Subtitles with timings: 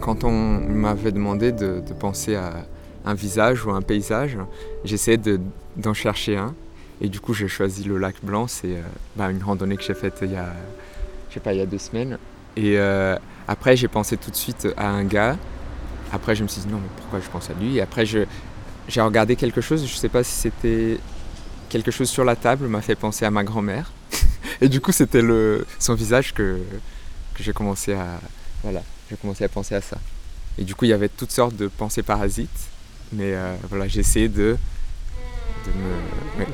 [0.00, 2.66] quand on m'avait demandé de, penser à
[3.04, 4.36] un visage ou un paysage,
[4.84, 5.20] j'essayais
[5.76, 6.54] d'en chercher un.
[7.00, 8.48] Et du coup, j'ai choisi le lac Blanc.
[8.48, 8.82] C'est euh,
[9.16, 10.52] bah, une randonnée que j'ai faite il y a,
[11.28, 12.18] je sais pas, il y a deux semaines.
[12.56, 13.16] Et euh,
[13.46, 15.36] après, j'ai pensé tout de suite à un gars.
[16.12, 17.76] Après, je me suis dit non, mais pourquoi je pense à lui?
[17.76, 18.26] Et après, j'ai
[18.96, 19.86] regardé quelque chose.
[19.86, 20.98] Je sais pas si c'était
[21.68, 23.92] quelque chose sur la table m'a fait penser à ma grand-mère.
[24.60, 25.22] Et du coup, c'était
[25.78, 26.58] son visage que,
[27.34, 28.20] que j'ai commencé à
[28.62, 29.98] voilà, j'ai commencé à penser à ça.
[30.58, 32.68] Et du coup, il y avait toutes sortes de pensées parasites,
[33.12, 34.56] mais euh, voilà, j'ai essayé de,
[35.66, 36.44] de me.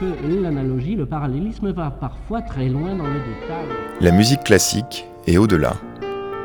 [0.00, 3.66] Que l'analogie, le parallélisme va parfois très loin dans les détails.
[4.00, 5.76] La musique classique est au-delà.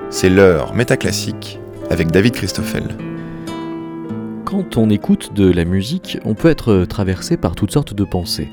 [0.10, 2.98] C'est l'heure métaclassique avec David Christoffel.
[4.46, 8.50] Quand on écoute de la musique, on peut être traversé par toutes sortes de pensées.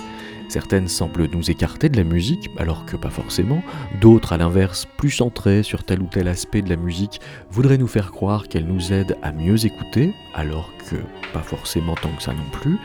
[0.51, 3.63] Certaines semblent nous écarter de la musique, alors que pas forcément.
[4.01, 7.21] D'autres, à l'inverse, plus centrées sur tel ou tel aspect de la musique,
[7.53, 10.97] voudraient nous faire croire qu'elle nous aide à mieux écouter, alors que
[11.33, 12.79] pas forcément tant que ça non plus.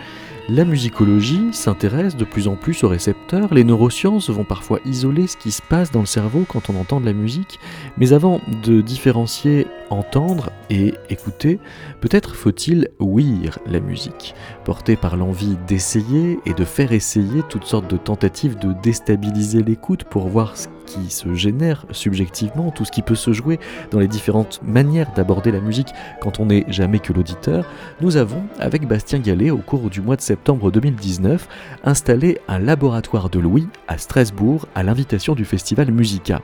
[0.47, 5.37] La musicologie s'intéresse de plus en plus aux récepteurs, les neurosciences vont parfois isoler ce
[5.37, 7.59] qui se passe dans le cerveau quand on entend de la musique,
[7.97, 11.59] mais avant de différencier entendre et écouter,
[11.99, 17.89] peut-être faut-il ouïr la musique, porté par l'envie d'essayer et de faire essayer toutes sortes
[17.89, 23.01] de tentatives de déstabiliser l'écoute pour voir ce qui se génère subjectivement, tout ce qui
[23.01, 23.59] peut se jouer
[23.91, 27.65] dans les différentes manières d'aborder la musique quand on n'est jamais que l'auditeur,
[28.01, 31.47] nous avons, avec Bastien Gallet, au cours du mois de septembre 2019,
[31.83, 36.41] installé un laboratoire de Louis à Strasbourg à l'invitation du festival Musica.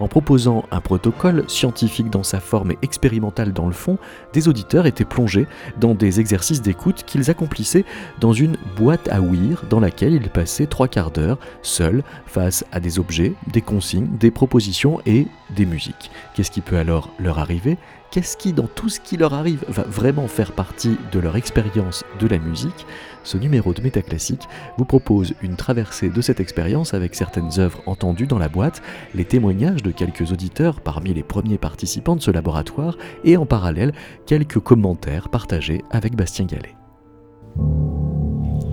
[0.00, 3.98] En proposant un protocole scientifique dans sa forme et expérimentale dans le fond,
[4.32, 5.46] des auditeurs étaient plongés
[5.78, 7.84] dans des exercices d'écoute qu'ils accomplissaient
[8.20, 12.80] dans une boîte à ouïr dans laquelle ils passaient trois quarts d'heure seuls face à
[12.80, 16.10] des objets, des consignes, des propositions et des musiques.
[16.34, 17.78] Qu'est-ce qui peut alors leur arriver?
[18.10, 22.04] Qu'est-ce qui, dans tout ce qui leur arrive, va vraiment faire partie de leur expérience
[22.20, 22.86] de la musique
[23.24, 24.46] ce numéro de Métaclassique
[24.76, 28.82] vous propose une traversée de cette expérience avec certaines œuvres entendues dans la boîte,
[29.14, 33.92] les témoignages de quelques auditeurs parmi les premiers participants de ce laboratoire et en parallèle
[34.26, 36.76] quelques commentaires partagés avec Bastien Gallet.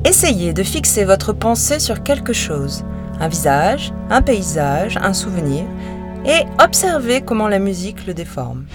[0.05, 2.83] Essayez de fixer votre pensée sur quelque chose,
[3.19, 5.63] un visage, un paysage, un souvenir,
[6.25, 8.65] et observez comment la musique le déforme.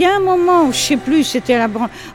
[0.00, 1.60] Il y a un moment, je sais plus, c'était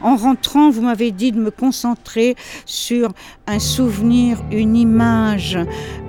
[0.01, 2.35] en rentrant, vous m'avez dit de me concentrer
[2.65, 3.13] sur
[3.45, 5.59] un souvenir, une image,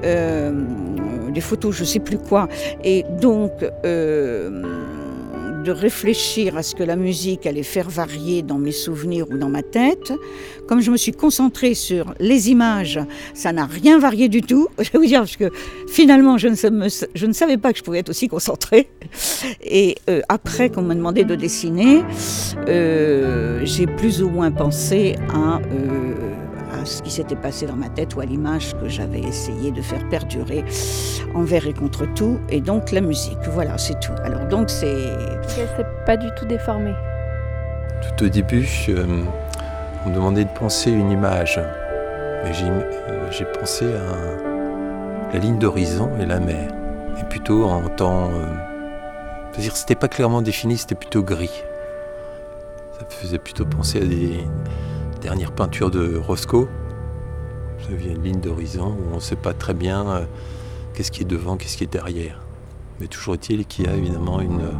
[0.02, 0.64] euh,
[1.28, 2.48] des photos, je sais plus quoi,
[2.82, 3.52] et donc.
[3.84, 4.62] Euh,
[5.66, 9.48] de réfléchir à ce que la musique allait faire varier dans mes souvenirs ou dans
[9.48, 10.12] ma tête.
[10.68, 13.00] Comme je me suis concentrée sur les images,
[13.34, 14.68] ça n'a rien varié du tout.
[14.78, 15.50] Je vais vous dire, parce que
[15.88, 18.88] finalement, je ne, savais pas que je pouvais être aussi concentrée.
[19.60, 22.04] Et euh, après qu'on m'a demandé de dessiner,
[22.68, 25.60] euh, j'ai plus ou moins pensé à...
[25.72, 26.35] Euh,
[26.86, 30.08] ce qui s'était passé dans ma tête ou à l'image que j'avais essayé de faire
[30.08, 30.64] perdurer
[31.34, 33.38] envers et contre tout, et donc la musique.
[33.50, 34.14] Voilà, c'est tout.
[34.24, 35.12] Alors donc c'est...
[35.48, 36.92] C'est pas du tout déformé.
[38.02, 39.24] Tout au début, euh,
[40.04, 41.60] on me demandait de penser une image.
[42.44, 46.70] Et j'ai, euh, j'ai pensé à la ligne d'horizon et la mer.
[47.20, 48.30] Et plutôt en temps...
[48.30, 48.46] Euh,
[49.52, 51.62] c'est-à-dire que c'était pas clairement défini, c'était plutôt gris.
[52.98, 54.44] Ça faisait plutôt penser à des
[55.26, 56.68] dernières peintures de Roscoe.
[57.80, 60.24] Ça vient une ligne d'horizon où on ne sait pas très bien euh,
[60.94, 62.38] qu'est-ce qui est devant, qu'est-ce qui est derrière.
[63.00, 64.70] Mais toujours est-il qu'il y a évidemment une,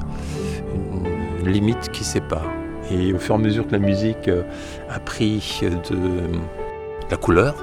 [1.45, 2.47] limite qui sépare.
[2.93, 4.45] Et au fur et à mesure que la musique euh,
[4.89, 5.61] a pris
[5.91, 7.57] de la couleur,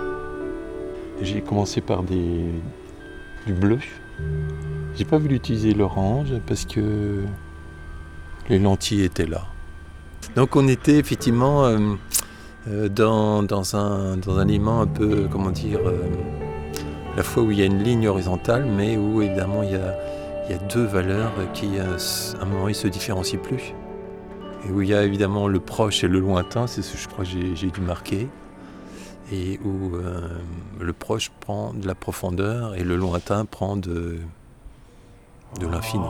[1.22, 2.50] j'ai commencé par des,
[3.48, 3.80] du bleu,
[4.98, 7.24] j'ai pas voulu utiliser l'orange parce que
[8.50, 9.46] les lentilles étaient là.
[10.36, 11.96] Donc on était effectivement euh, euh,
[12.68, 16.10] dans, dans, un, dans un aliment un peu, comment dire, euh,
[17.16, 19.96] la fois où il y a une ligne horizontale, mais où évidemment il y a,
[20.46, 21.86] il y a deux valeurs qui à
[22.42, 23.74] un moment ils se différencient plus.
[24.66, 27.08] Et où il y a évidemment le proche et le lointain, c'est ce que je
[27.10, 28.30] crois que j'ai dû marquer.
[29.32, 29.92] Et où
[30.80, 34.20] le proche prend de la profondeur et le lointain prend de,
[35.60, 36.06] de l'infini.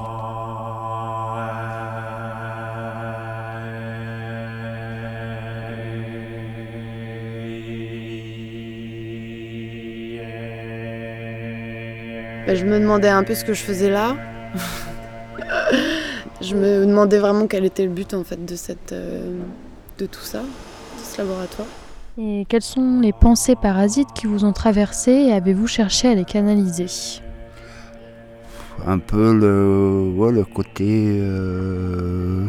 [12.45, 14.17] Bah, je me demandais un peu ce que je faisais là.
[16.41, 19.39] je me demandais vraiment quel était le but en fait de, cette, euh,
[19.97, 21.67] de tout ça, de ce laboratoire.
[22.17, 26.25] Et quelles sont les pensées parasites qui vous ont traversé et avez-vous cherché à les
[26.25, 26.87] canaliser?
[28.85, 32.45] Un peu le, le côté euh,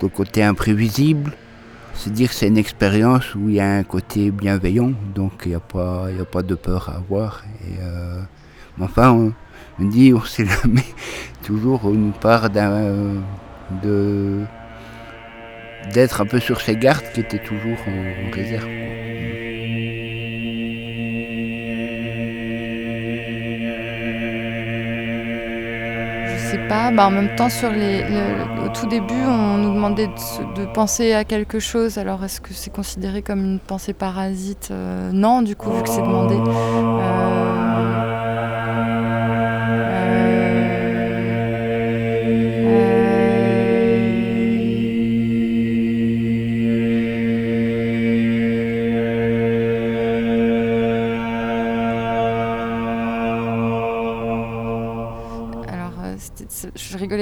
[0.00, 1.32] le côté imprévisible.
[1.98, 5.54] C'est dire c'est une expérience où il y a un côté bienveillant, donc il n'y
[5.56, 7.42] a, pas, a pas de peur à avoir.
[7.66, 8.20] Et, euh,
[8.80, 9.10] enfin,
[9.80, 10.84] on, dit, on sait jamais,
[11.42, 13.18] toujours une part de
[15.92, 18.68] d'être un peu sur ses gardes qui était toujours en réserve.
[26.56, 26.90] Pas.
[26.90, 28.02] Bah, en même temps, sur les,
[28.64, 30.08] au tout début, on nous demandait
[30.56, 31.98] de, penser à quelque chose.
[31.98, 34.68] Alors, est-ce que c'est considéré comme une pensée parasite?
[34.70, 36.36] Euh, Non, du coup, vu que c'est demandé.
[36.36, 37.37] Euh,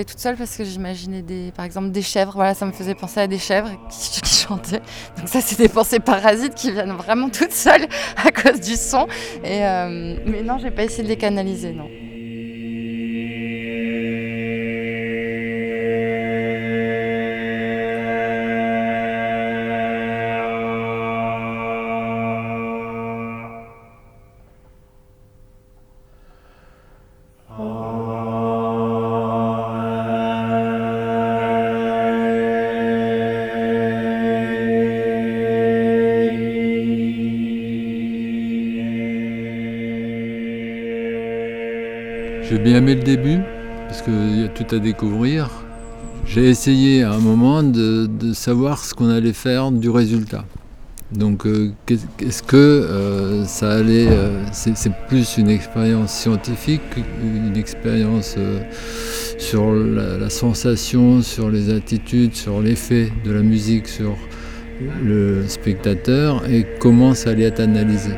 [0.07, 2.33] toute seule parce que j'imaginais des, par exemple des chèvres.
[2.35, 4.83] Voilà, ça me faisait penser à des chèvres qui, chantaient.
[5.19, 7.87] Donc ça, c'est des pensées parasites qui viennent vraiment toutes seules
[8.17, 9.07] à cause du son.
[9.45, 11.89] Et euh, mais non, j'ai pas essayé de les canaliser, non.
[42.57, 43.41] J'ai bien aimé le début,
[43.87, 45.51] parce qu'il y a tout à découvrir.
[46.25, 50.47] J'ai essayé à un moment de, savoir ce qu'on allait faire du résultat.
[51.13, 51.73] Donc euh,
[52.19, 54.09] est-ce que euh, ça allait...
[54.09, 56.81] Euh, c'est plus une expérience scientifique,
[57.23, 58.37] une expérience
[59.37, 64.17] sur la, sensation, sur les attitudes, sur l'effet de la musique sur
[65.05, 68.13] le spectateur et comment ça allait être analysé.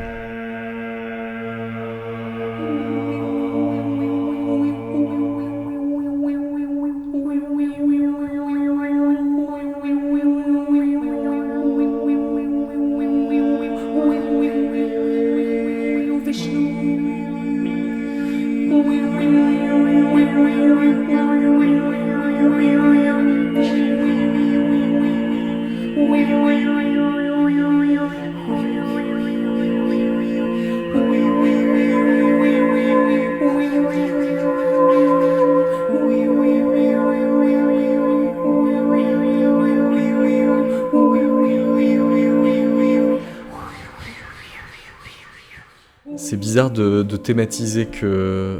[47.29, 48.59] De, thématiser que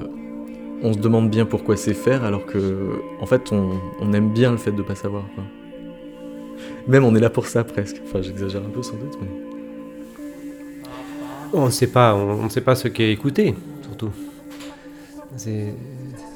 [0.81, 4.57] on se demande bien pourquoi c'est faire alors que en fait on, aime bien le
[4.57, 5.25] fait de pas savoir.
[6.87, 8.01] Même on est là pour ça presque.
[8.05, 9.27] Enfin, j'exagère un peu sans doute, mais.
[11.51, 14.11] On ne sait pas, on ne sait pas ce qu'est écouter, surtout.
[15.35, 15.73] C'est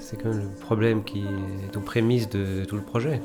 [0.01, 3.21] c'est quand même le problème qui est aux prémices de tout le projet.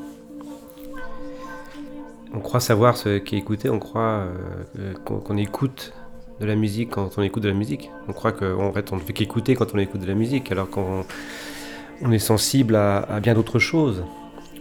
[2.35, 4.27] On croit savoir ce qu'est écouter, on croit
[4.79, 5.95] euh, qu'on qu'on écoute
[6.41, 7.91] de la musique quand on écoute de la musique.
[8.09, 10.71] On croit qu'en fait on ne fait qu'écouter quand on écoute de la musique, alors
[10.71, 11.05] qu'on
[12.03, 14.05] on est sensible à, à bien d'autres choses.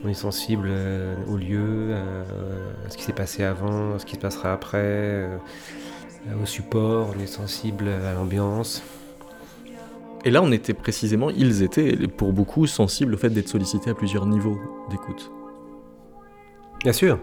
[0.05, 2.23] On est sensible euh, au lieu, euh,
[2.85, 5.37] à ce qui s'est passé avant, à ce qui se passera après, euh,
[6.41, 8.83] au support, on est sensible à l'ambiance.
[10.23, 13.93] Et là, on était précisément, ils étaient pour beaucoup sensibles au fait d'être sollicités à
[13.93, 15.31] plusieurs niveaux d'écoute.
[16.83, 17.17] Bien sûr.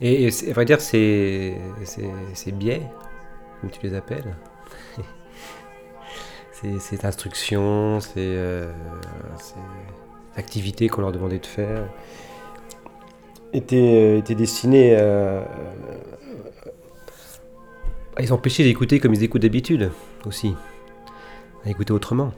[0.00, 2.82] Et, et à vrai dire, ces, ces, ces biais,
[3.70, 4.36] tu les appelles,
[6.52, 8.72] ces, instructions, ces, euh,
[10.36, 11.88] activités qu'on leur demandait de faire,
[13.52, 15.46] étaient, euh, étaient destinées à,
[18.16, 19.90] à les empêcher d'écouter comme ils écoutent d'habitude
[20.26, 20.54] aussi,
[21.64, 22.32] à écouter autrement,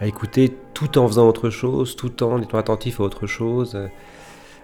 [0.00, 3.78] à écouter tout en faisant autre chose, tout en étant attentif à autre chose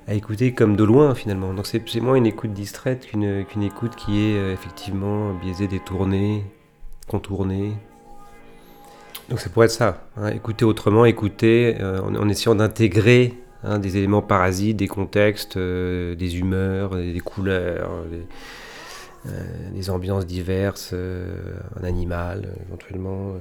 [0.09, 1.53] à écouter comme de loin finalement.
[1.53, 6.45] Donc c'est moins une écoute distraite qu'une qu'une écoute qui est euh, effectivement biaisée, détournée,
[7.07, 7.75] contournée.
[9.29, 13.99] Donc ça pourrait être ça, hein, écouter autrement, écouter euh, en, essayant d'intégrer hein, des
[13.99, 17.91] éléments parasites, des contextes, euh, des humeurs, des, couleurs,
[19.75, 23.35] des, ambiances diverses, un animal éventuellement,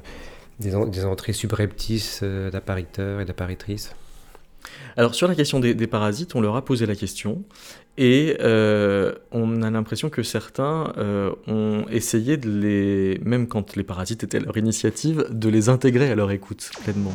[0.59, 3.93] des, en- des entrées subreptices d'appariteurs et d'apparitrices.
[4.97, 7.43] Alors sur la question des, parasites, on leur a posé la question
[7.99, 13.83] et euh, on a l'impression que certains euh, ont essayé de les, même quand les
[13.83, 17.13] parasites étaient à leur initiative, de les intégrer à leur écoute pleinement.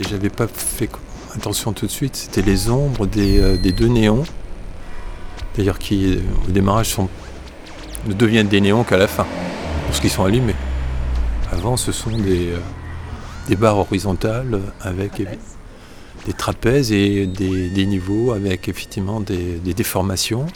[0.00, 0.90] J'avais pas fait
[1.36, 4.24] attention tout de suite, c'était les ombres des, euh, deux néons,
[5.56, 7.08] d'ailleurs qui au démarrage sont,
[8.06, 9.26] ne deviennent des néons qu'à la fin,
[9.86, 10.56] lorsqu'ils sont allumés.
[11.52, 12.52] Avant ce sont des,
[13.48, 15.22] des barres horizontales avec
[16.26, 20.46] des trapèzes et des, des niveaux avec effectivement des, des déformations,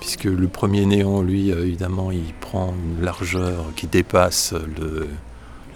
[0.00, 5.08] puisque le premier néon, lui, euh, évidemment, il prend une largeur qui dépasse le-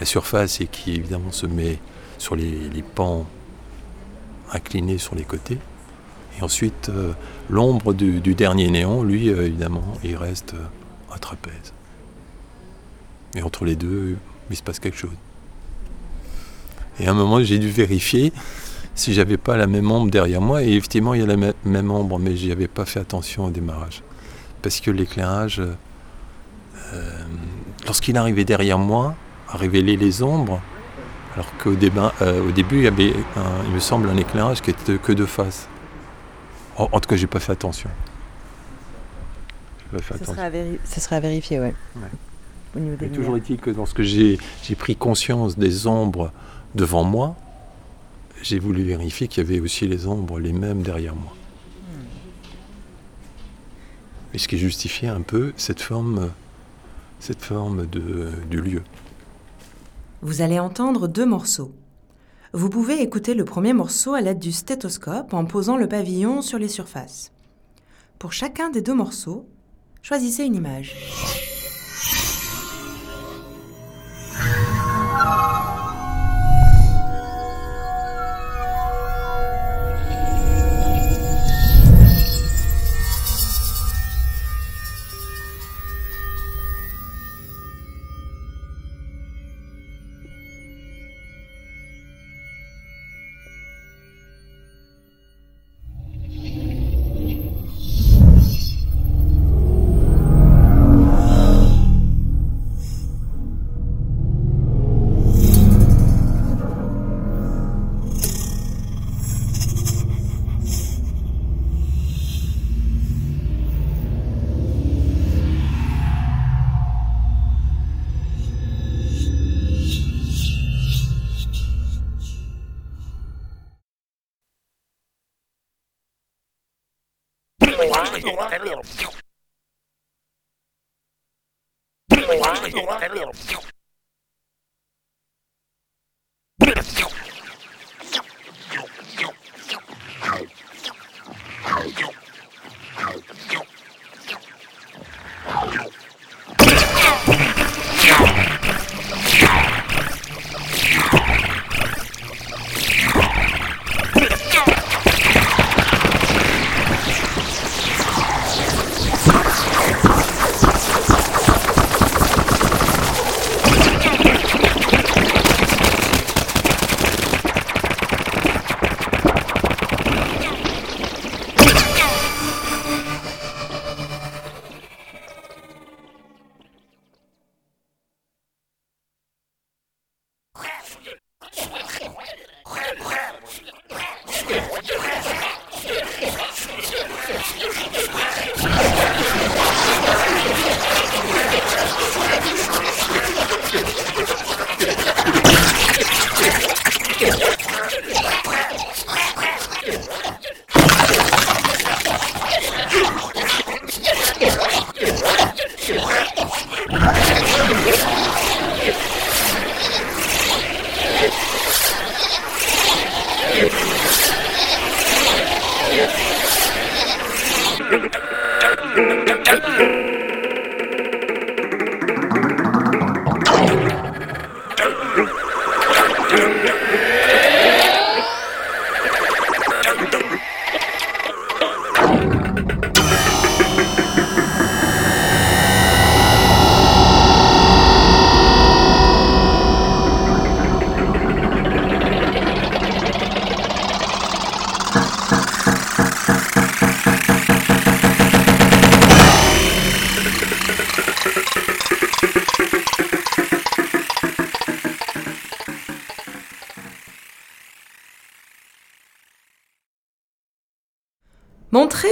[0.01, 1.79] la surface et qui évidemment se met
[2.19, 3.27] sur les, les pans
[4.53, 5.59] inclinés sur les côtés.
[6.39, 7.13] Et ensuite, euh,
[7.51, 10.55] l'ombre du, du dernier néon, lui, euh, évidemment, il reste
[11.13, 11.73] un trapèze.
[13.35, 14.17] Et entre les deux,
[14.51, 15.11] il se passe quelque chose.
[17.00, 18.33] Et à un moment, j'ai dû vérifier
[18.95, 20.62] si j'avais pas la même ombre derrière moi.
[20.62, 23.45] Et effectivement, il y a la mê- même ombre, mais j'y avais pas fait attention
[23.47, 24.02] au démarrage.
[24.62, 25.61] Parce que l'éclairage,
[26.95, 27.23] euh,
[27.87, 29.14] lorsqu'il arrivait derrière moi,
[29.49, 30.61] a révélé les ombres,
[31.35, 31.75] alors qu'au
[32.23, 35.12] euh, au début, il y avait, un- il me semble, un éclairage qui était que
[35.12, 35.69] de face.
[36.76, 37.90] En, en tout cas, j'ai pas fait attention.
[39.93, 40.43] Pas fait Ce attention.
[40.50, 41.75] véri- ce serait à vérifier, ouais.
[41.97, 42.02] Ouais.
[42.76, 44.38] Au niveau des Mais toujours est-il que lorsque j'ai
[44.76, 46.31] pris conscience des ombres
[46.75, 47.37] devant moi,
[48.43, 51.35] j'ai voulu vérifier qu'il y avait aussi les ombres les mêmes derrière moi.
[54.35, 56.31] Et ce qui justifiait un peu cette forme,
[57.19, 58.83] cette forme de, du lieu.
[60.21, 61.73] Vous allez entendre deux morceaux.
[62.53, 66.59] Vous pouvez écouter le premier morceau à l'aide du stéthoscope en posant le pavillon sur
[66.59, 67.33] les surfaces.
[68.19, 69.47] Pour chacun des deux morceaux,
[70.03, 71.48] choisissez une image.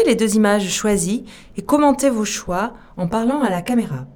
[0.07, 1.25] Les deux images choisies
[1.57, 4.07] et commentez vos choix en parlant à la caméra.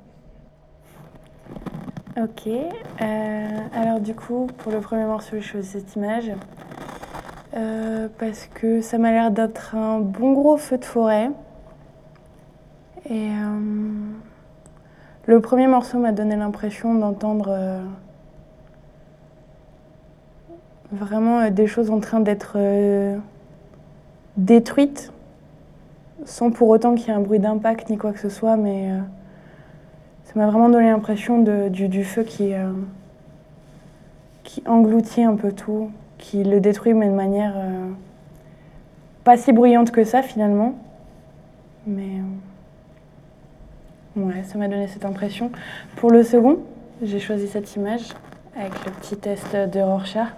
[2.16, 6.30] Ok, euh, alors du coup, pour le premier morceau, j'ai choisi cette image
[7.56, 11.30] euh, parce que ça m'a l'air d'être un bon gros feu de forêt.
[13.08, 13.58] Et euh,
[15.26, 17.80] le premier morceau m'a donné l'impression d'entendre
[20.92, 22.58] vraiment des choses en train d'être
[24.36, 25.12] détruites
[26.24, 28.90] sans pour autant qu'il y ait un bruit d'impact ni quoi que ce soit, mais
[28.90, 28.98] euh,
[30.24, 32.72] ça m'a vraiment donné l'impression du, du, feu qui, euh,
[34.42, 37.88] qui engloutit un peu tout, qui le détruit, mais de manière euh,
[39.24, 40.74] pas si bruyante que ça finalement.
[41.86, 42.20] Mais
[44.16, 45.50] ouais, ça m'a donné cette impression.
[45.96, 46.58] Pour le second,
[47.02, 48.08] j'ai choisi cette image
[48.56, 50.28] avec le petit test de Rorschach.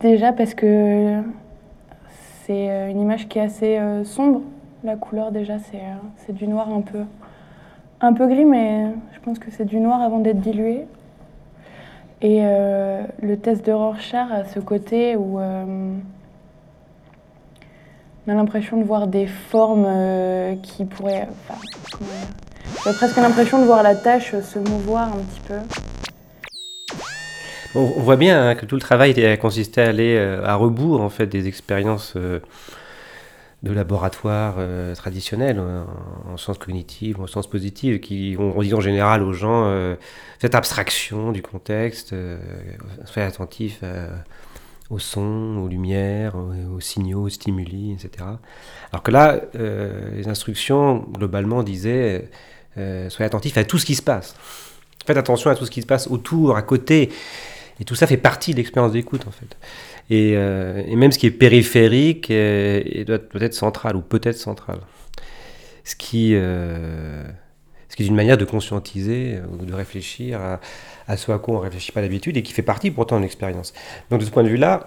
[0.00, 1.22] déjà parce que
[2.52, 4.42] c'est euh, une image qui est assez euh, sombre.
[4.84, 7.04] La couleur déjà, c'est euh, du noir un peu,
[8.00, 10.86] un peu gris, mais je pense que c'est du noir avant d'être dilué.
[12.20, 15.96] Et le test de Rorschach a ce côté où on
[18.28, 19.88] a l'impression de voir des formes
[20.62, 21.26] qui pourraient...
[22.84, 25.56] J'ai presque l'impression de voir la tâche se mouvoir un petit peu.
[27.74, 31.00] On, voit bien hein, que tout le travail a consisté à aller euh, à rebours
[31.00, 32.40] en fait des expériences euh,
[33.62, 39.22] de laboratoire euh, traditionnelles en, sciences cognitives, en sciences positives, qui ont dit en général
[39.22, 39.72] aux gens
[40.40, 42.14] cette abstraction du contexte,
[43.04, 43.82] soyez attentif
[44.90, 46.34] aux sons, aux lumières,
[46.74, 48.24] aux, signaux, aux stimuli, etc.
[48.90, 52.30] Alors que là, les instructions globalement disaient
[52.74, 54.34] soyez attentif à tout ce qui se passe.
[55.06, 57.10] Faites attention à tout ce qui se passe autour, à côté.
[57.82, 59.56] Et tout ça fait partie de l'expérience d'écoute, en fait.
[60.08, 64.78] Et, euh, même ce qui est périphérique euh, doit, doit, être central, ou peut-être central.
[65.82, 67.24] Ce qui, euh,
[67.88, 70.60] ce qui est une manière de conscientiser ou de réfléchir à,
[71.08, 73.22] à ce à quoi on ne réfléchit pas d'habitude et qui fait partie pourtant de
[73.22, 73.72] l'expérience.
[74.10, 74.86] Donc de ce point de vue-là,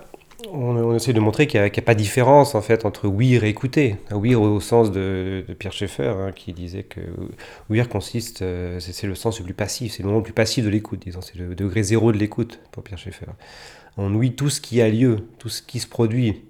[0.52, 3.50] on, essaie de montrer qu'il n'y a, pas de différence en fait entre ouïr et
[3.50, 3.98] écouter.
[4.12, 7.02] Ouïr au, sens de, Pierre Schaeffer hein, qui disait que
[7.70, 10.64] ouïr consiste, euh, c'est le sens le plus passif, c'est le moment le plus passif
[10.64, 13.28] de l'écoute, disons, c'est le degré zéro de l'écoute pour Pierre Schaeffer.
[13.98, 16.44] On ouït tout ce qui a lieu, tout ce qui se produit.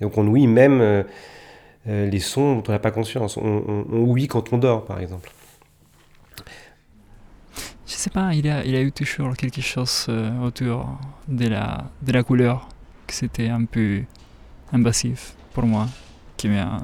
[0.00, 1.02] Et donc on ouït même euh,
[1.88, 3.36] euh, les sons dont on n'a pas conscience.
[3.36, 5.32] On, ouït quand on dort, par exemple.
[7.86, 10.06] Je sais pas, il a, a eu toujours quelque chose
[10.42, 12.68] autour de la couleur
[13.14, 14.02] c'était un peu
[14.72, 15.88] invasif pour moi,
[16.36, 16.82] qui m'a,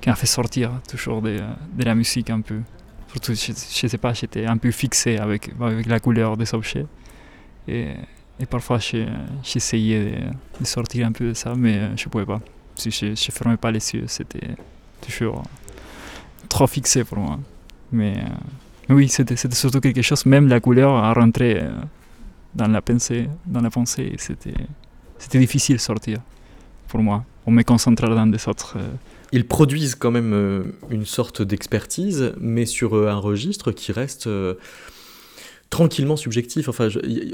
[0.00, 1.38] qui m'a fait sortir toujours de,
[1.72, 2.60] de, la musique un peu.
[3.10, 6.86] Surtout, je, je sais pas, j'étais un peu fixé avec, avec la couleur des objets.
[7.68, 7.88] Et,
[8.40, 8.78] et parfois,
[9.42, 10.24] j'essayais
[10.60, 12.40] de, sortir un peu de ça, mais je ne pouvais pas.
[12.74, 14.56] Si je ne fermais pas les yeux, c'était
[15.00, 15.42] toujours
[16.48, 17.38] trop fixé pour moi.
[17.92, 18.16] Mais,
[18.88, 21.62] oui, c'était, c'était surtout quelque chose, même la couleur a rentré
[22.54, 24.54] dans la pensée, dans la pensée, c'était
[25.22, 26.18] c'était difficile de sortir
[26.88, 27.24] pour moi.
[27.46, 28.74] On me concentrait dans des autres.
[28.76, 28.88] Euh,
[29.30, 34.28] Ils produisent quand même euh, une sorte d'expertise, mais sur euh, un registre qui reste
[35.70, 36.68] tranquillement subjectif.
[36.68, 36.88] Enfin,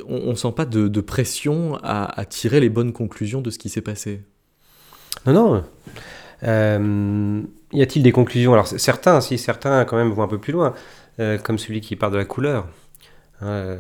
[0.07, 3.81] on, ne sent pas de, pression à, tirer les bonnes conclusions de ce qui s'est
[3.81, 4.21] passé.
[5.25, 5.33] Non,
[6.43, 7.45] non.
[7.73, 8.53] y a-t-il des conclusions?
[8.53, 10.75] Alors certains, si certains quand même vont un peu plus loin,
[11.43, 12.69] comme celui qui part de la couleur.
[13.41, 13.77] Hein,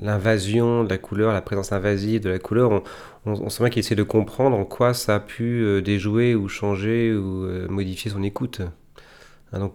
[0.00, 2.82] l'invasion de la couleur, la présence invasive de la couleur, on,
[3.24, 6.48] on, sent bien qu'il essaie de comprendre en quoi ça a pu euh, déjouer ou
[6.48, 8.60] changer ou euh, modifier son écoute.
[9.52, 9.74] Hein, donc,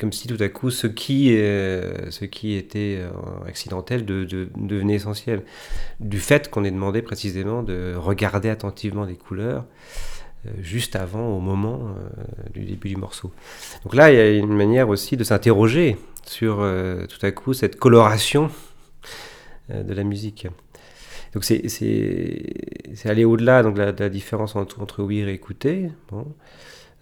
[0.00, 3.00] comme si tout à coup ce qui, ce qui était
[3.46, 5.42] accidentel devenait essentiel.
[6.00, 9.64] Du fait qu'on ait demandé précisément de regarder attentivement des couleurs
[10.60, 11.94] juste avant, au moment
[12.54, 13.32] du début du morceau.
[13.84, 15.96] Donc là, il y a une manière aussi de s'interroger
[16.26, 18.50] sur euh, tout à coup cette coloration
[19.70, 20.48] euh, de la musique.
[21.32, 21.62] Donc c'est
[23.04, 26.26] aller au-delà donc la, la, différence entre, entre ouïr et écouter, bon,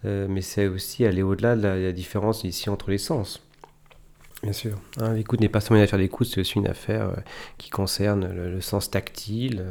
[0.04, 3.42] euh, mais c'est aussi aller au-delà de la, différence ici entre les sens.
[4.42, 4.78] Bien sûr.
[4.98, 7.12] Hein, l'écoute n'est pas seulement une affaire d'écoute, c'est aussi une affaire
[7.56, 9.64] qui concerne le, sens tactile,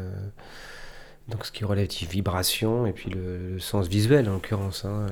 [1.29, 4.85] donc ce qui relève des vibrations, et puis le, sens visuel en l'occurrence.
[4.85, 5.07] Hein,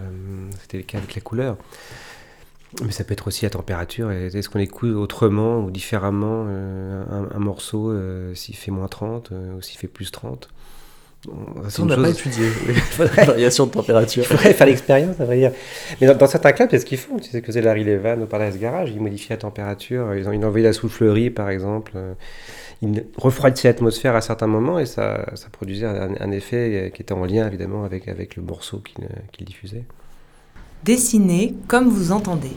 [0.62, 1.58] C'était le cas avec la couleur.
[2.84, 4.12] Mais ça peut être aussi la température.
[4.12, 9.58] Est-ce qu'on écoute autrement ou différemment euh, un, morceau euh, s'il fait moins 30 euh,
[9.58, 10.50] ou s'il fait plus 30
[11.28, 12.48] on n'a pas étudié
[13.00, 14.24] la variation de température.
[14.24, 15.52] Il faudrait faire l'expérience, à vrai dire.
[16.00, 17.18] Mais dans, certains clubs, c'est ce qu'ils font.
[17.18, 20.16] Tu sais que c'est Larry Levan au Paradise Garage, ils modifient la température.
[20.16, 21.94] Ils ont, ils envoyé la soufflerie, par exemple.
[22.82, 27.26] Ils refroidissaient l'atmosphère à certains moments et ça, ça produisait un, effet qui était en
[27.26, 28.82] lien, évidemment, avec, avec le morceau
[29.32, 29.84] qu'ils diffusaient.
[30.84, 32.54] Dessinez comme vous entendez.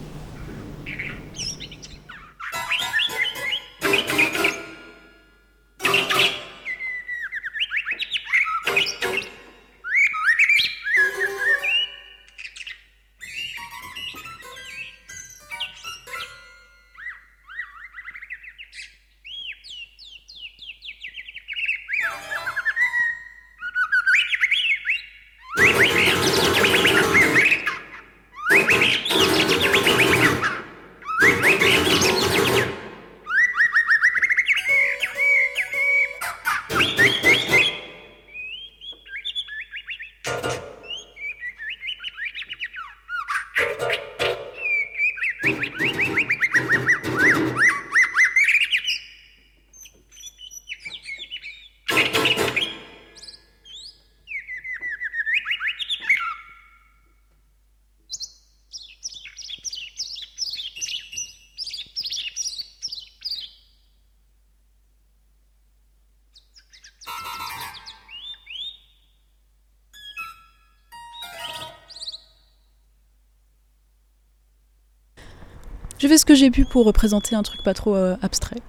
[76.05, 78.61] Je fais ce que j'ai pu pour représenter un truc pas trop euh, abstrait.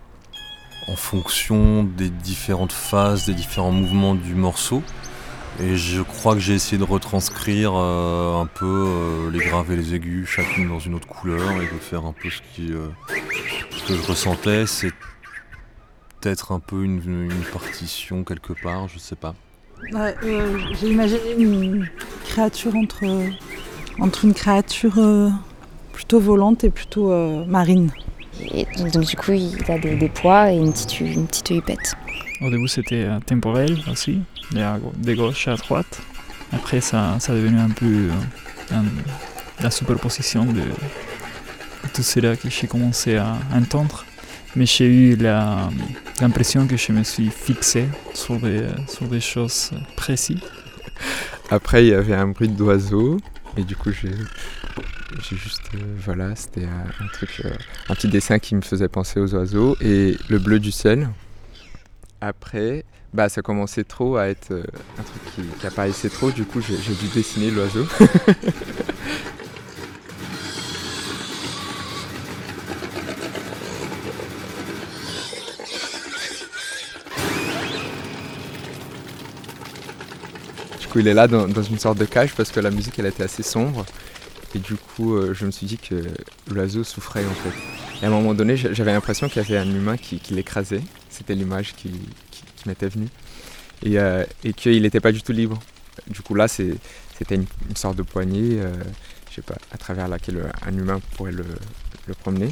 [0.88, 4.82] En fonction des différentes phases, des différents mouvements du morceau.
[5.60, 9.76] Et je crois que j'ai essayé de retranscrire euh, un peu euh, les graves et
[9.76, 13.86] les aigus, chacune dans une autre couleur, et de faire un peu ce, qui, ce
[13.86, 14.66] que je ressentais.
[14.66, 14.94] C'est
[16.22, 19.36] peut-être un peu une, partition quelque part, je sais pas.
[19.92, 21.90] j'ai imaginé une
[22.24, 23.04] créature entre,
[24.00, 24.98] entre une créature
[25.96, 27.90] plutôt volante et plutôt euh, marine.
[28.54, 31.96] Et donc, du coup, il a des, poids et une petite, une petite huppette.
[32.42, 34.20] Au début, c'était euh, temporel aussi,
[34.52, 36.02] de gauche à droite.
[36.52, 38.82] Après, ça, ça a devenu un peu euh,
[39.62, 40.64] la superposition de,
[41.94, 44.06] tout cela que j'ai commencé à entendre.
[44.58, 50.40] Mais j'ai eu l'impression que je me suis fixé sur des, sur des choses précises.
[51.50, 53.18] Après, il y avait un bruit d'oiseau,
[53.58, 54.12] et du coup, j'ai
[55.22, 57.52] j'ai juste, euh, voilà, c'était un, truc, euh,
[57.90, 61.10] un petit dessin qui me faisait penser aux oiseaux et le bleu du ciel.
[62.22, 64.64] Après, bah, ça commençait trop à être euh,
[65.00, 65.22] un truc
[65.60, 67.86] qui, apparaissait trop, du coup j'ai dû dessiner l'oiseau.
[80.80, 82.98] du coup il est là dans, dans, une sorte de cage parce que la musique
[82.98, 83.86] elle était assez sombre
[84.54, 86.04] et du coup, euh, je me suis dit que
[86.52, 88.02] l'oiseau souffrait en fait.
[88.02, 90.82] Et à un moment donné, j'avais l'impression qu'il y avait un humain qui, l'écrasait.
[91.10, 91.92] C'était l'image qui,
[92.66, 93.08] m'était venue.
[93.84, 94.24] Et, euh,
[94.56, 95.60] qu'il n'était pas du tout libre.
[96.08, 98.74] Du coup, là, c'était une, sorte de poignée, euh,
[99.30, 101.46] je sais pas, à travers laquelle un humain pourrait le,
[102.08, 102.52] le promener.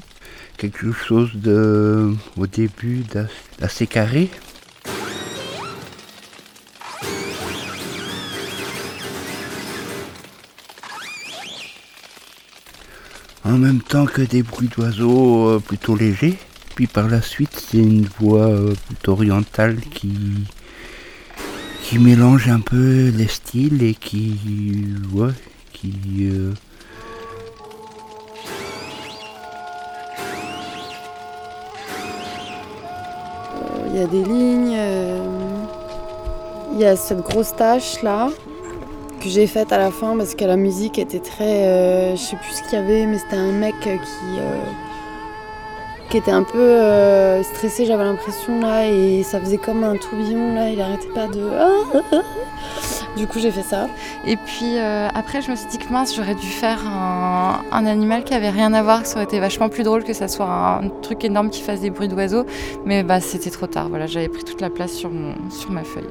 [0.57, 3.03] Quelque chose de, au début
[3.59, 4.29] d'assez carré,
[13.45, 16.37] en même temps que des bruits d'oiseaux euh, plutôt légers.
[16.75, 20.13] Puis par la suite, c'est une voix euh, plutôt orientale qui,
[21.99, 24.35] mélange un peu les styles et qui,
[25.13, 25.29] ouais,
[25.73, 26.51] qui euh,
[33.91, 34.75] il y a des lignes.
[36.73, 38.31] Il y a cette grosse tâche là
[39.23, 41.65] que j'ai faite à la fin parce que la musique était très.
[41.67, 43.89] euh, je sais plus ce qu'il y avait, mais c'était un mec qui.
[44.39, 44.63] euh,
[46.09, 50.53] qui était un peu euh, stressé, j'avais l'impression là, et ça faisait comme un tourbillon
[50.53, 51.49] là, il arrêtait pas de.
[53.17, 53.87] Du coup, j'ai fait ça.
[54.27, 57.85] Et puis euh, après, je me suis dit que mince, j'aurais dû faire un, un
[57.87, 60.45] animal qui avait rien à voir, ça aurait été vachement plus drôle que ça soit
[60.45, 62.45] un truc énorme qui fasse des bruits d'oiseaux.
[62.85, 65.83] Mais bah, c'était trop tard, voilà, j'avais pris toute la place sur, mon, sur ma
[65.83, 66.09] feuille.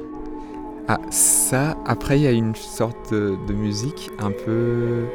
[0.87, 5.05] Ah, ça, après, il y a une sorte de, musique un peu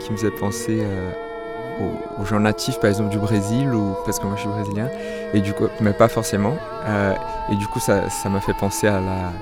[0.00, 0.84] qui me faisait penser
[1.80, 4.88] aux, aux gens natifs, par exemple, du Brésil, ou parce que moi je suis brésilien,
[5.32, 6.56] et du coup, mais pas forcément.
[6.86, 7.14] Euh,
[7.50, 9.32] et du coup, ça ça m'a fait penser à la,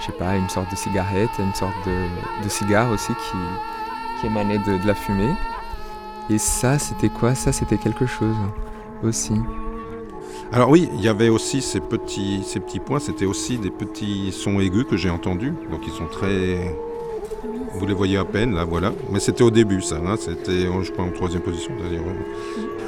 [0.00, 4.26] je sais pas, une sorte de cigarette, une sorte de, de cigare aussi qui, qui
[4.26, 5.34] émanait de, de la fumée.
[6.30, 7.34] Et ça, c'était quoi?
[7.34, 8.36] Ça, c'était quelque chose
[9.04, 9.40] aussi.
[10.56, 14.32] Alors oui, il y avait aussi ces petits, ces petits points, c'était aussi des petits
[14.32, 16.74] sons aigus que j'ai entendus, donc ils sont très...
[17.74, 18.92] Vous les voyez à peine, là, voilà.
[19.10, 22.04] Mais c'était au début, ça, hein, c'était, je crois, en troisième position, d'ailleurs.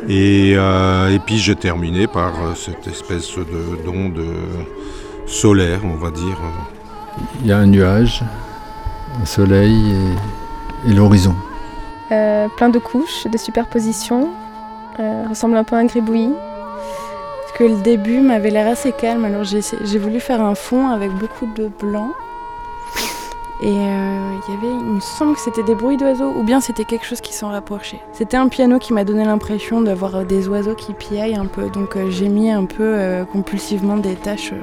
[0.09, 4.25] Et, euh, et puis j'ai terminé par euh, cette espèce de d'onde
[5.27, 6.39] solaire, on va dire.
[7.43, 8.25] Il y a un nuage,
[9.21, 9.93] un soleil
[10.87, 11.35] et, et l'horizon.
[12.13, 14.31] Euh, plein de couches, de superpositions.
[15.01, 16.33] Euh, ressemble un peu à un gribouillis.
[17.59, 21.47] Que le début m'avait l'air assez calme, alors j'ai voulu faire un fond avec beaucoup
[21.57, 22.13] de blanc.
[23.61, 23.71] Et euh,
[24.47, 27.05] il y avait, il me semble que c'était des bruits d'oiseaux, ou bien c'était quelque
[27.05, 27.99] chose qui s'en rapprochait.
[28.13, 31.69] C'était un piano qui m'a donné l'impression d'avoir euh, des oiseaux qui piaillent un peu,
[31.69, 34.55] donc euh, j'ai mis un peu compulsivement des taches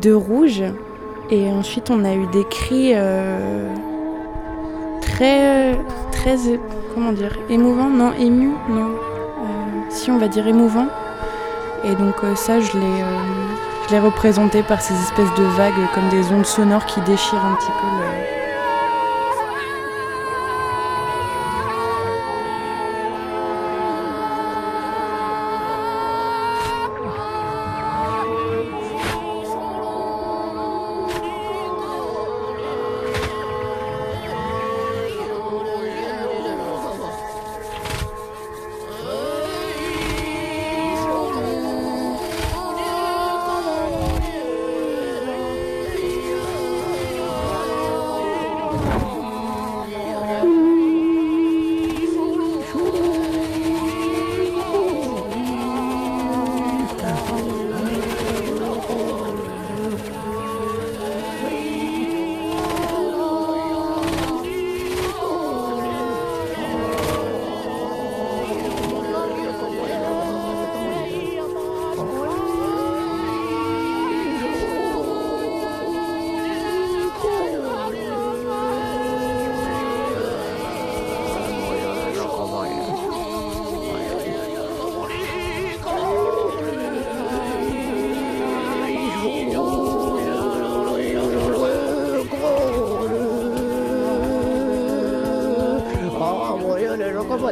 [0.00, 0.62] de rouge.
[1.30, 2.94] Et ensuite on a eu des cris
[5.02, 5.76] très,
[6.12, 6.36] très,
[6.94, 8.94] comment dire, émouvants, non, émus, non,
[9.90, 10.88] si on va dire émouvants.
[11.84, 16.32] Et donc euh, ça, euh, je l'ai représenté par ces espèces de vagues, comme des
[16.32, 17.97] ondes sonores qui déchirent un petit peu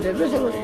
[0.01, 0.13] le...
[0.13, 0.56] Vous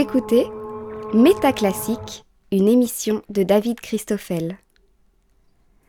[0.00, 0.46] écoutez
[1.12, 4.56] Métaclassique, une émission de David Christoffel.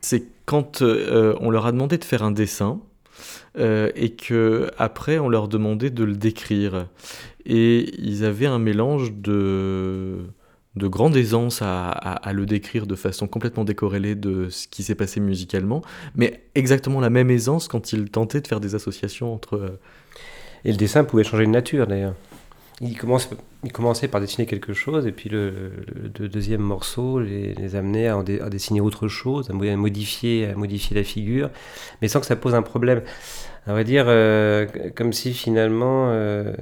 [0.02, 2.80] C'est quand euh, on leur a demandé de faire un dessin
[3.56, 6.88] euh, et que après on leur demandait de le décrire.
[7.46, 10.18] Et ils avaient un mélange de,
[10.76, 14.82] de grande aisance à, à- à le décrire de façon complètement décorrélée de ce qui
[14.82, 15.80] s'est passé musicalement,
[16.16, 19.56] mais exactement la même aisance quand ils tentaient de faire des associations entre...
[19.56, 19.80] euh,
[20.66, 22.14] Et le dessin pouvait changer de nature d'ailleurs.
[22.80, 23.28] Il, commence,
[23.64, 25.70] il commençait par dessiner quelque chose, et puis le,
[26.18, 30.96] deuxième morceau les, les amenait à, dessiner autre chose, à mo- à modifier, à modifier
[30.96, 31.50] la figure,
[32.00, 33.02] mais sans que ça pose un problème.
[33.66, 36.52] À vrai dire, euh, comme si finalement, euh,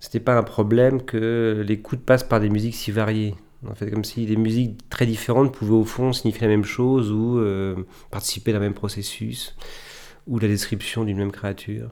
[0.00, 3.34] c'était pas un problème que l'écoute passe par des musiques si variées.
[3.68, 7.10] En fait, comme si des musiques très différentes pouvaient au fond signifier la même chose
[7.10, 7.74] ou euh,
[8.10, 9.56] participer d'un même processus
[10.26, 11.90] ou la description d'une même créature.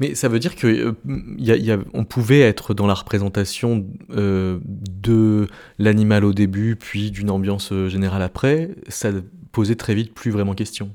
[0.00, 0.92] Mais ça veut dire que euh,
[1.38, 6.76] y a, y a, on pouvait être dans la représentation euh, de l'animal au début,
[6.76, 8.70] puis d'une ambiance euh, générale après.
[8.88, 9.10] Ça
[9.52, 10.90] posait très vite plus vraiment question.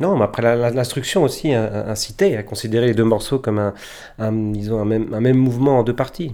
[0.00, 3.74] Non, mais après l'instruction aussi incitait à considérer les deux morceaux comme un,
[4.18, 6.32] un disons, un même, un même mouvement en deux parties.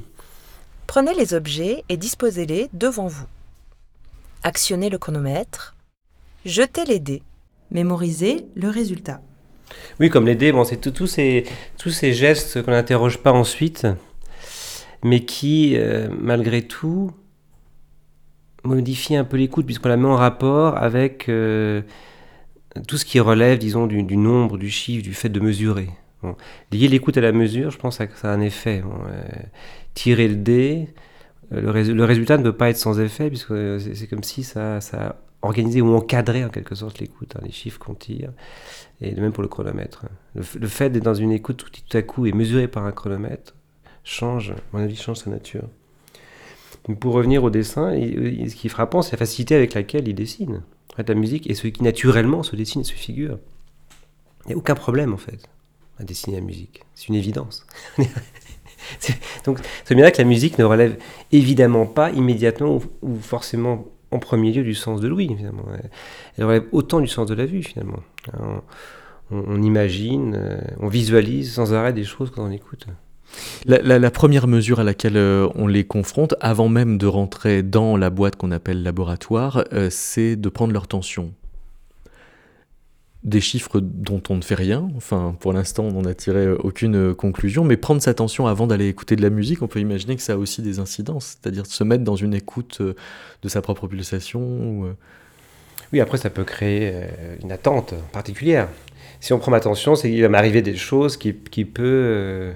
[0.87, 3.27] Prenez les objets et disposez-les devant vous.
[4.45, 5.77] Actionnez le chronomètre.
[6.47, 7.23] Jetez les dés.
[7.71, 9.21] Mémorisez le résultat.
[9.99, 11.45] Oui, comme les dés, bon, c'est tous ces,
[11.79, 13.87] tous ces gestes qu'on n'interroge pas ensuite,
[15.03, 17.13] mais qui, euh, malgré tout,
[18.65, 21.83] modifient un peu l'écoute, puisqu'on la met en rapport avec euh,
[22.89, 25.89] tout ce qui relève, disons, du, nombre, du chiffre, du fait de mesurer.
[26.23, 26.37] Bon.
[26.71, 28.83] Lier l'écoute à la mesure, je pense que ça a un effet.
[28.85, 29.23] Euh,
[29.95, 30.89] tirer le dé,
[31.51, 35.17] le, le, résultat ne peut pas être sans effet, puisque c'est comme si ça, ça
[35.43, 38.33] organisait ou encadrait en quelque sorte l'écoute, hein, les chiffres qu'on tire.
[39.01, 40.05] Et de même pour le chronomètre.
[40.35, 42.93] Le, le fait d'être dans une écoute tout, tout, à coup et mesuré par un
[42.93, 43.55] chronomètre
[44.05, 45.65] change, à mon avis, change sa nature.
[46.89, 50.15] Mais pour revenir au dessin, ce qui est frappant, c'est la facilité avec laquelle il
[50.15, 50.63] dessine.
[50.97, 53.39] La musique est ce qui naturellement se dessine et se figure.
[54.45, 55.49] Il n'y a aucun problème en fait
[55.99, 56.83] à dessiner la musique.
[56.95, 57.67] C'est une évidence.
[59.45, 60.99] Donc c'est bien là que la musique ne relève
[61.33, 65.65] évidemment pas immédiatement ou forcément en premier lieu du sens de l'ouïe, finalement.
[66.37, 68.01] Elle relève autant du sens de la vue, finalement.
[68.39, 68.61] On,
[69.31, 72.87] on, imagine, euh, on visualise sans arrêt des choses quand on écoute.
[73.65, 77.63] La, la, la, première mesure à laquelle euh, on les confronte, avant même de rentrer
[77.63, 81.33] dans la boîte qu'on appelle laboratoire, euh, c'est de prendre leur tension
[83.23, 84.89] des chiffres dont on ne fait rien.
[84.97, 87.65] Enfin, pour l'instant, on n'en a tiré aucune conclusion.
[87.65, 90.35] Mais prendre sa tension avant d'aller écouter de la musique, on peut imaginer que ça
[90.35, 91.39] a aussi des incidences.
[91.41, 94.41] C'est-à-dire se mettre dans une écoute de sa propre pulsation.
[94.41, 94.87] Ou...
[95.93, 96.95] Oui, après, ça peut créer
[97.43, 98.69] une attente particulière.
[99.21, 102.53] Si on prend ma tension, c'est qu'il va m'arriver des choses qui, qui, peut, euh,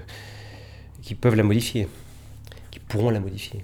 [1.03, 1.87] qui peuvent la modifier,
[2.71, 3.63] qui pourront la modifier.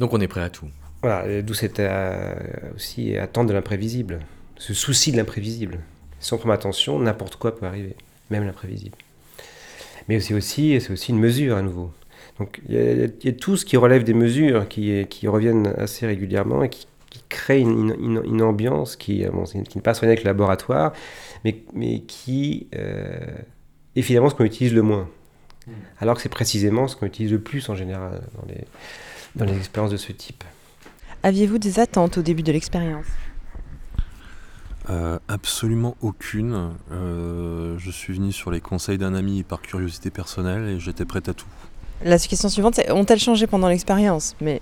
[0.00, 0.68] Donc on est prêt à tout.
[1.02, 2.34] Voilà, d'où cette euh,
[2.74, 4.18] aussi attente de l'imprévisible,
[4.56, 5.78] ce souci de l'imprévisible.
[6.20, 7.96] Si on prend attention, n'importe quoi peut arriver,
[8.30, 8.96] même l'imprévisible.
[10.08, 11.92] Mais c'est aussi, c'est aussi une mesure à nouveau.
[12.38, 16.06] Donc il y, y, a tout ce qui relève des mesures qui, qui reviennent assez
[16.06, 20.12] régulièrement et qui, qui créent une, une, une, ambiance qui, bon, qui n'est pas soignée
[20.12, 20.92] avec le laboratoire,
[21.44, 23.18] mais, mais qui euh,
[23.94, 25.08] est finalement ce qu'on utilise le moins.
[25.66, 25.72] Mmh.
[26.00, 28.64] Alors que c'est précisément ce qu'on utilise le plus en général dans les,
[29.34, 30.44] dans les expériences de ce type.
[31.22, 33.06] Aviez-vous des attentes au début de l'expérience?
[34.88, 36.70] Euh, absolument aucune.
[36.92, 41.28] Euh, je suis venu sur les conseils d'un ami par curiosité personnelle et j'étais prête
[41.28, 41.46] à tout.
[42.04, 44.36] La question suivante, c'est ont-elles changé pendant l'expérience?
[44.40, 44.60] Mais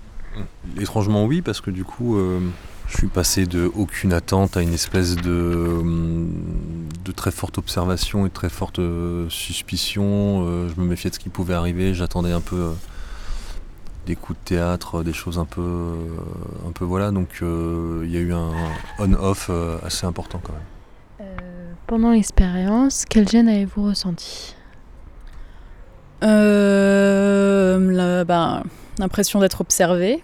[0.79, 2.39] étrangement oui, parce que du coup, euh,
[2.87, 5.83] je suis passé de aucune attente à une espèce de,
[7.03, 8.79] de très forte observation et de très forte
[9.29, 10.67] suspicion.
[10.67, 11.93] Je me méfiais de ce qui pouvait arriver.
[11.93, 12.71] J'attendais un peu
[14.05, 15.93] des coups de théâtre, des choses un peu,
[16.67, 17.11] un peu voilà.
[17.11, 18.51] Donc il euh, y a eu un
[18.99, 20.61] on-off euh, assez important quand même.
[21.21, 24.55] Euh, pendant l'expérience, quel gène avez-vous ressenti?
[26.23, 28.63] Euh, ben,
[28.97, 30.23] L'impression d'être observé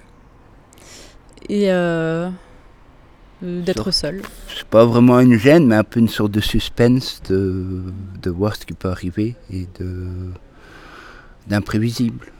[1.50, 1.68] et
[3.42, 4.22] d'être seul.
[4.56, 7.84] C'est pas vraiment une gêne, mais un peu une sorte de suspense de,
[8.22, 9.68] de voir ce qui peut arriver et
[11.48, 12.32] d'imprévisible.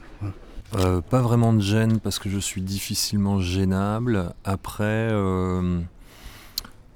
[0.74, 4.32] Euh, pas vraiment de gêne parce que je suis difficilement gênable.
[4.44, 5.80] Après, euh,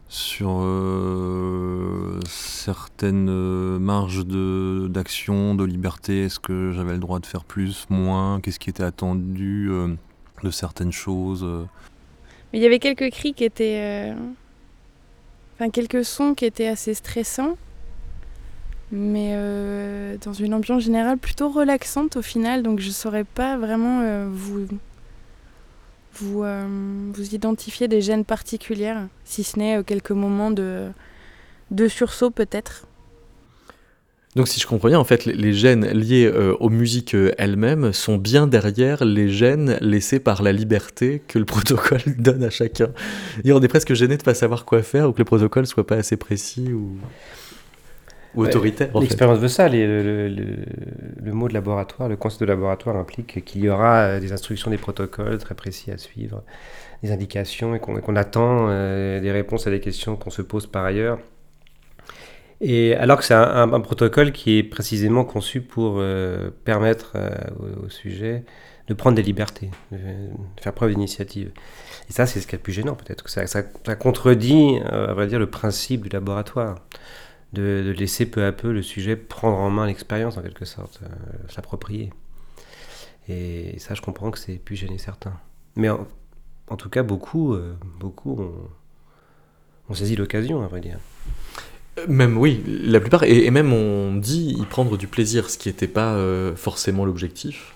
[0.08, 7.44] sur euh, certaines marges d'action, de, de, liberté, est-ce que j'avais le droit de faire
[7.44, 8.40] plus, moins?
[8.40, 9.70] Qu'est-ce qui était attendu
[10.42, 11.46] de certaines choses
[12.54, 14.14] Il y avait quelques cris qui étaient.
[15.54, 17.56] Enfin, quelques sons qui étaient assez stressants
[18.92, 23.56] mais euh, dans une ambiance générale plutôt relaxante au final, donc je ne saurais pas
[23.56, 24.66] vraiment euh, vous,
[26.14, 26.64] vous, euh,
[27.12, 30.88] vous identifier des gènes particulières, si ce n'est quelques moments de,
[31.72, 32.86] de sursaut peut-être.
[34.36, 36.30] Donc si je comprends bien, en fait, les gènes liés
[36.60, 42.02] aux musiques elles-mêmes sont bien derrière les gènes laissés par la liberté que le protocole
[42.18, 42.90] donne à chacun.
[43.44, 45.66] Et on est presque gêné de ne pas savoir quoi faire ou que le protocole
[45.66, 46.98] soit pas assez précis ou
[48.36, 48.94] ou autoritaire.
[48.94, 49.68] Ouais, L'expérience veut ça.
[49.68, 50.56] Les, le, le,
[51.22, 54.78] le, mot de laboratoire, le concept de laboratoire implique qu'il y aura des instructions, des
[54.78, 56.42] protocoles très précis à suivre,
[57.02, 60.66] des indications et qu'on qu attend euh, des réponses à des questions qu'on se pose
[60.66, 61.18] par ailleurs.
[62.60, 67.12] Et alors que c'est un, un, un, protocole qui est précisément conçu pour euh, permettre
[67.14, 68.44] euh, au, au, sujet
[68.88, 71.50] de prendre des libertés, de, de faire preuve d'initiative.
[72.08, 73.28] Et ça, c'est ce qui est le plus gênant peut-être.
[73.28, 76.76] Ça, ça, ça, contredit, euh, à vrai dire, le principe du laboratoire
[77.52, 81.08] de, laisser peu à peu le sujet prendre en main l'expérience en quelque sorte, euh,
[81.48, 82.12] s'approprier.
[83.28, 85.38] Et ça, je comprends que c'est plus gêner certains.
[85.74, 88.68] Mais en, tout cas, beaucoup, euh, beaucoup ont,
[89.88, 90.98] ont saisi l'occasion, à vrai dire.
[92.08, 95.88] Même oui, la plupart, et, même on dit y prendre du plaisir, ce qui n'était
[95.88, 96.20] pas
[96.54, 97.75] forcément l'objectif.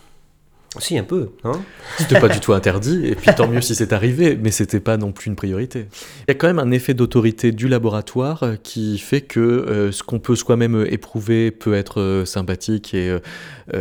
[0.79, 1.61] Si, un peu, hein
[1.99, 4.97] C'était pas du tout interdit, et puis tant mieux si c'est arrivé, mais c'était pas
[4.97, 5.89] non plus une priorité.
[6.21, 9.91] Il y a quand même un effet d'autorité du laboratoire euh, qui fait que euh,
[9.91, 13.19] ce qu'on peut soi-même éprouver peut être euh, sympathique et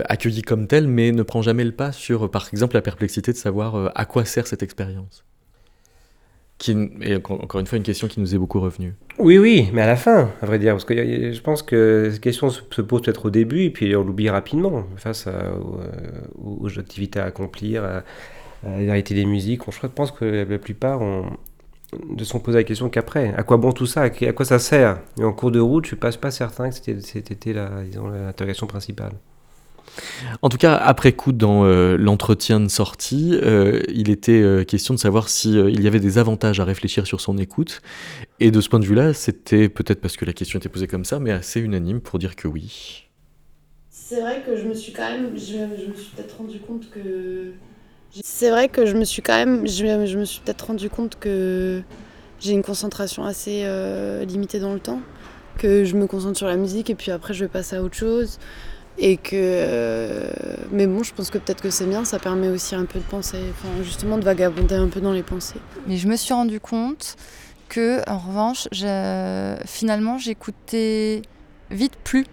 [0.06, 3.38] accueilli comme tel, mais ne prend jamais le pas sur, par exemple, la perplexité de
[3.38, 5.24] savoir à quoi sert cette expérience
[6.60, 8.93] qui est encore une fois une question qui nous est beaucoup revenue.
[9.18, 12.22] Oui, oui, mais à la fin, à vrai dire, parce que je pense que cette
[12.22, 15.28] question se pose peut-être au début et puis on l'oublie rapidement face
[16.38, 18.03] aux, activités à accomplir, à,
[18.64, 19.62] la vérité des musiques.
[19.72, 23.34] Je pense que la plupart de se sont posés la question qu'après.
[23.36, 24.03] À quoi bon tout ça?
[24.03, 24.99] À quoi ça sert?
[25.20, 29.14] Et en cours de route, je ne suis pas, pas certain que c'était l'interrogation principale.
[30.42, 34.94] En tout cas, après coup, dans euh, l'entretien de sortie, euh, il était euh, question
[34.94, 37.82] de savoir s'il y avait des avantages à réfléchir sur son écoute.
[38.40, 41.06] Et de ce point de vue-là, c'était peut-être parce que la question était posée comme
[41.06, 43.10] ça, mais assez unanime pour dire que oui.
[43.90, 47.52] C'est vrai que je me suis quand même, je, me suis peut-être rendu compte que.
[48.24, 51.20] C'est vrai que je me suis quand même, je, je me suis peut-être rendu compte
[51.20, 51.82] que
[52.40, 53.68] j'ai une concentration assez
[54.26, 55.02] limitée dans le temps,
[55.60, 57.96] que je me concentre sur la musique et puis après je vais passer à autre
[57.96, 58.40] chose.
[59.02, 59.32] Et que.
[59.34, 60.30] Euh,
[60.72, 63.06] mais bon, je pense que peut-être que c'est bien, ça permet aussi un peu de
[63.06, 65.60] penser, enfin, justement de vagabonder un peu dans les pensées.
[65.88, 67.16] Mais je me suis rendu compte
[67.70, 68.68] que, en revanche,
[69.66, 71.22] finalement, j'écoutais
[71.72, 72.26] vite plus.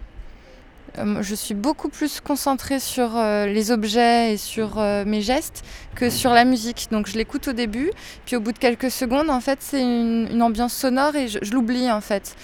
[0.97, 5.63] Euh, je suis beaucoup plus concentrée sur euh, les objets et sur mes gestes
[5.95, 6.87] que sur la musique.
[6.91, 7.91] Donc je l'écoute au début,
[8.25, 11.53] puis au bout de quelques secondes, en fait, c'est une, ambiance sonore et je, je
[11.53, 12.35] l'oublie en fait.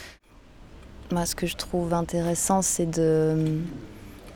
[1.11, 3.59] Moi, ce que je trouve intéressant, c'est de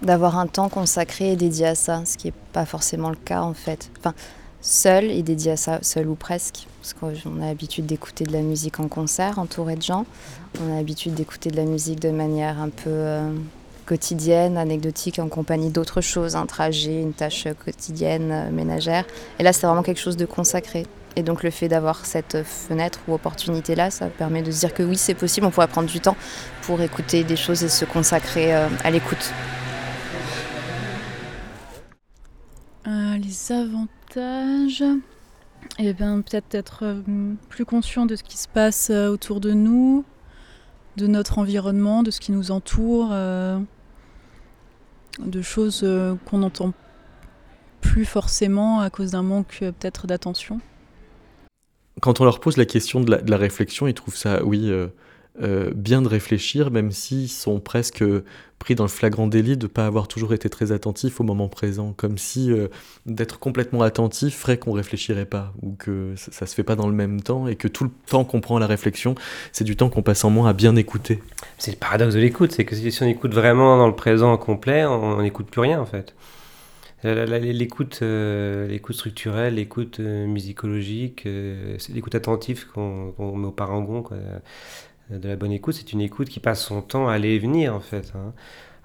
[0.01, 3.41] d'avoir un temps consacré et dédié à ça, ce qui n'est pas forcément le cas
[3.41, 3.89] en fait.
[3.99, 4.13] Enfin,
[4.61, 6.67] seul et dédié à ça, seul ou presque.
[6.81, 10.05] Parce qu'on a l'habitude d'écouter de la musique en concert, entouré de gens.
[10.61, 13.31] On a l'habitude d'écouter de la musique de manière un peu euh,
[13.85, 19.05] quotidienne, anecdotique, en compagnie d'autres choses, un trajet, une tâche quotidienne, euh, ménagère.
[19.39, 20.85] Et là, c'est vraiment quelque chose de consacré.
[21.17, 24.71] Et donc le fait d'avoir cette fenêtre ou opportunité là, ça permet de se dire
[24.71, 26.15] que oui, c'est possible, on pourrait prendre du temps
[26.61, 29.33] pour écouter des choses et se consacrer euh, à l'écoute.
[32.85, 34.83] Euh, les avantages,
[35.79, 37.01] eh bien peut-être être euh,
[37.49, 40.05] plus conscient de ce qui se passe euh, autour de nous,
[40.97, 43.61] de notre environnement, de ce qui nous entoure, de
[45.43, 45.85] choses
[46.25, 46.73] qu'on n'entend
[47.81, 50.59] plus forcément à cause d'un manque peut-être d'attention.
[52.01, 54.71] Quand on leur pose la question de la, réflexion, ils trouvent ça, oui,
[55.41, 58.03] euh, bien de réfléchir, même s'ils sont presque
[58.57, 61.47] pris dans le flagrant délit de ne pas avoir toujours été très attentifs au moment
[61.47, 62.69] présent, comme si euh,
[63.05, 66.87] d'être complètement attentif ferait qu'on réfléchirait pas, ou que ça, ne se fait pas dans
[66.87, 69.13] le même temps, et que tout le temps qu'on prend à la réflexion,
[69.51, 71.21] c'est du temps qu'on passe en moins à bien écouter.
[71.59, 74.85] C'est le paradoxe de l'écoute, c'est que si on écoute vraiment dans le présent complet,
[74.85, 76.15] on n'écoute plus rien en fait.
[77.03, 81.27] L'écoute, euh, l'écoute structurelle, l'écoute musicologique,
[81.77, 84.01] c'est l'écoute attentive qu'on met au parangon.
[84.01, 84.17] Quoi
[85.09, 87.73] de la bonne écoute, c'est une écoute qui passe son temps à aller et venir
[87.73, 88.13] en fait.
[88.15, 88.33] Hein.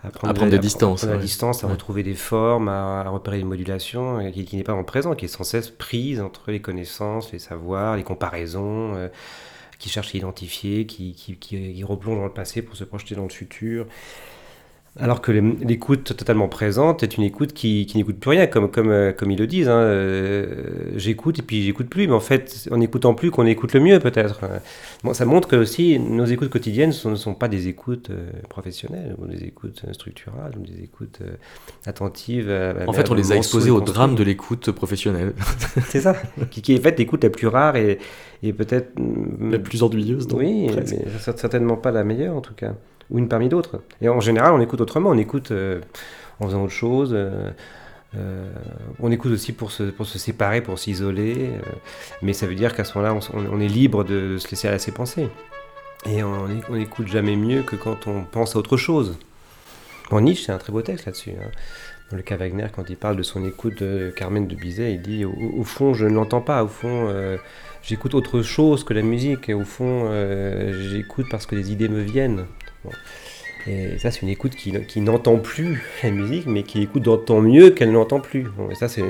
[0.04, 1.04] À prendre, des distances.
[1.04, 4.82] À, distance, à retrouver des formes, à, repérer des modulations, euh, qui, n'est pas en
[4.82, 9.08] présent, qui est sans cesse prise entre les connaissances, les savoirs, les comparaisons, euh,
[9.78, 13.22] qui cherche à identifier, qui, qui, qui, replonge dans le passé pour se projeter dans
[13.22, 13.86] le futur.
[15.00, 19.12] Alors que l'écoute totalement présente est une écoute qui, n'écoute plus rien, comme, comme, euh,
[19.12, 19.70] comme ils le disent.
[19.70, 19.78] Hein.
[19.78, 20.64] Euh,
[20.96, 24.00] j'écoute et puis j'écoute plus, mais en fait, en n'écoutant plus qu'on écoute le mieux
[24.00, 24.40] peut-être.
[25.02, 29.16] Bon, ça montre que aussi nos écoutes quotidiennes ne sont, pas des écoutes euh, professionnelles,
[29.16, 31.20] ou des écoutes structurales, ou des écoutes
[31.86, 32.52] attentives.
[32.86, 35.32] en fait, on les a exposés au drame de l'écoute professionnelle.
[35.88, 36.14] C'est ça,
[36.50, 37.98] qui, qui, est en fait l'écoute la plus rare et,
[38.42, 38.92] et peut-être...
[39.40, 40.84] La plus ennuyeuse, donc, Oui, mais
[41.34, 42.74] certainement pas la meilleure en tout cas
[43.12, 43.82] ou une parmi d'autres.
[44.00, 45.80] Et en général, on écoute autrement, on écoute euh,
[46.40, 47.10] en faisant autre chose.
[47.12, 47.50] Euh,
[48.16, 48.50] euh,
[49.00, 51.50] on écoute aussi pour se, pour séparer, pour s'isoler,
[52.20, 54.78] mais ça veut dire qu'à ce moment-là, on, est libre de, se laisser aller à
[54.78, 55.28] ses pensées.
[56.04, 59.18] Et on, on écoute jamais mieux que quand on pense à autre chose.
[60.10, 61.30] Bon, Nietzsche, c'est un très beau texte là-dessus.
[61.30, 61.50] Hein.
[62.10, 65.00] Dans le cas Wagner, quand il parle de son écoute de Carmen de Bizet, il
[65.00, 67.08] dit au, fond, je ne l'entends pas, au fond,
[67.82, 70.10] j'écoute autre chose que la musique, et au fond,
[70.90, 72.44] j'écoute parce que les idées me viennent.
[73.66, 77.40] Et ça, c'est une écoute qui, qui n'entend plus la musique, mais qui écoute d'autant
[77.40, 78.46] mieux qu'elle n'entend plus.
[78.70, 79.04] et ça, c'est,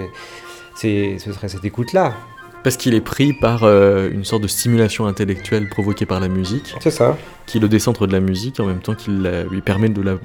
[0.76, 2.14] ce serait cette écoute-là
[2.62, 6.74] Parce qu'il est pris par euh, une sorte de stimulation intellectuelle provoquée par la musique.
[6.80, 7.16] C'est ça.
[7.46, 10.18] Qui le décentre de la musique en même temps qu'il la- lui permet de la-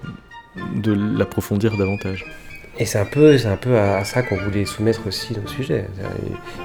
[0.76, 2.26] de l'approfondir davantage.
[2.80, 3.36] Et c'est un peu,
[3.76, 5.88] à, ça qu'on voulait soumettre aussi dans le sujet.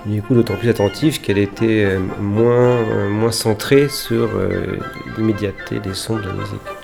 [0.07, 4.79] Une écoute d'autant plus attentive qu'elle était euh, moins, euh, moins centrée sur euh,
[5.17, 6.82] l'immédiateté des sons de la musique.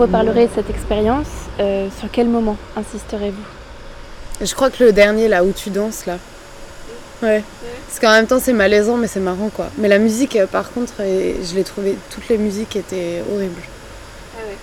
[0.00, 1.26] Reparlerez de cette expérience,
[1.60, 3.44] euh, sur quel moment insisterez-vous?
[4.44, 6.16] Je crois que le dernier là où tu danses là.
[7.22, 7.42] Ouais.
[7.86, 9.66] Parce qu'en même temps c'est malaisant mais c'est marrant quoi.
[9.76, 13.60] Mais la musique euh, par contre euh, je l'ai trouvé, toutes les musiques étaient horribles.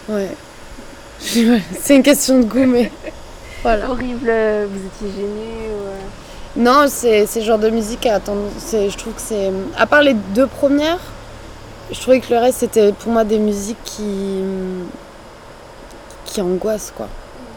[0.10, 0.30] Ouais.
[1.24, 2.92] Je- C'est une question de goût mais
[3.64, 3.90] voilà.
[3.92, 4.32] Horrible,
[4.72, 6.60] vous étiez gêné ou...
[6.60, 8.50] Non c'est le genre de musique à attendre.
[8.58, 9.52] c'est- Je trouve que c'est...
[9.78, 11.00] À part les deux premières,
[11.92, 14.42] je trouvais que le reste c'était pour moi des musiques qui...
[16.38, 17.08] qui angoissent quoi.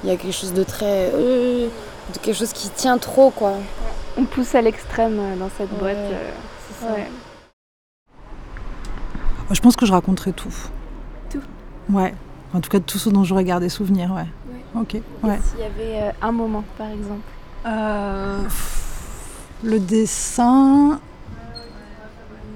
[0.03, 1.11] Il y a quelque chose de très...
[1.12, 1.68] euh,
[2.14, 3.53] de quelque chose qui tient trop quoi.
[4.16, 5.97] On pousse à l'extrême euh, dans cette boîte.
[5.97, 6.31] euh,
[6.66, 6.93] c'est ça.
[6.95, 7.07] ouais.
[8.07, 10.55] Moi, je pense que je raconterai tout.
[11.28, 11.43] Tout
[11.91, 12.14] Ouais.
[12.55, 14.26] En tout cas, tout ce dont j'aurais gardé souvenir, ouais.
[14.81, 15.39] Ok, ouais.
[15.51, 17.20] S'il y avait euh, un moment, par exemple.
[17.66, 18.39] Euh,
[19.62, 21.01] Le dessin.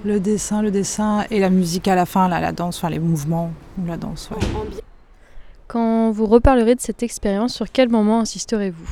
[0.06, 2.98] Le dessin, le dessin et la musique à la fin, là, la danse, enfin les
[2.98, 4.30] mouvements ou la danse.
[4.30, 4.80] ouais.
[5.66, 8.86] Quand vous reparlerez de cette expérience, sur quel moment insisterez-vous?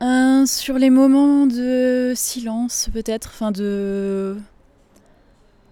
[0.00, 4.36] Euh, sur les moments de silence, peut-être, enfin de.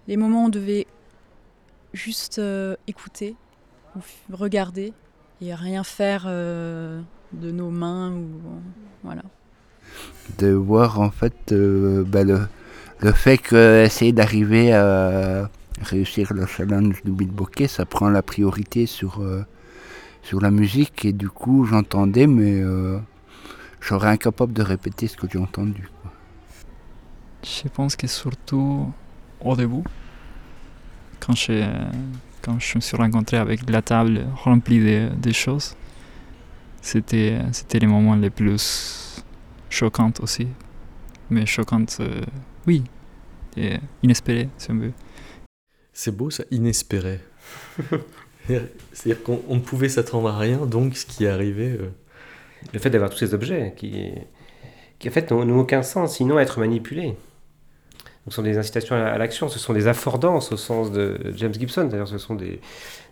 [0.07, 0.87] Les moments où on devait
[1.93, 3.35] juste euh, écouter,
[3.95, 3.99] ou
[4.35, 4.93] regarder,
[5.41, 7.01] et rien faire euh,
[7.33, 8.27] de nos mains, ou.
[9.03, 9.23] Voilà.
[10.37, 12.41] de voir en fait euh, bah, le,
[12.99, 15.49] le fait que essayer d'arriver à
[15.81, 19.43] réussir le challenge du beatboxer, ça prend la priorité sur, euh,
[20.23, 22.99] sur la musique et du coup j'entendais mais euh,
[23.79, 25.89] je serais incapable de répéter ce que j'ai entendu.
[26.01, 26.11] quoi.
[27.43, 28.91] Je pense que surtout
[29.39, 29.83] au début,
[31.19, 31.63] quand je,
[32.41, 35.75] quand je me suis rencontré avec la table remplie de, de choses,
[36.81, 39.23] c'était, c'était les moments les plus
[39.69, 40.47] choquants aussi.
[41.29, 42.21] Mais choquantes, euh,
[42.67, 42.83] oui,
[43.57, 44.93] et inespérées, si on veut.
[45.93, 47.21] C'est beau ça, inespéré.
[48.47, 51.69] C'est-à-dire qu'on on ne pouvait s'attendre à rien, donc ce qui est arrivé.
[51.79, 51.89] euh,
[52.73, 54.11] Le fait d'avoir tous ces objets qui,
[54.99, 57.15] qui en fait n'ont aucun sens, sinon être manipulés.
[58.27, 61.85] Ce sont des incitations à l'action, ce sont des affordances au sens de James Gibson,
[61.85, 62.59] d'ailleurs ce sont des,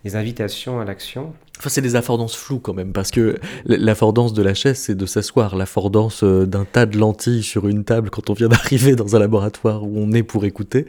[0.03, 1.33] des invitations à l'action.
[1.57, 5.05] Enfin, c'est des affordances floues quand même, parce que l'affordance de la chaise, c'est de
[5.07, 5.55] s'asseoir.
[5.55, 9.19] L'affordance euh, d'un tas de lentilles sur une table quand on vient d'arriver dans un
[9.19, 10.85] laboratoire où on est pour écouter.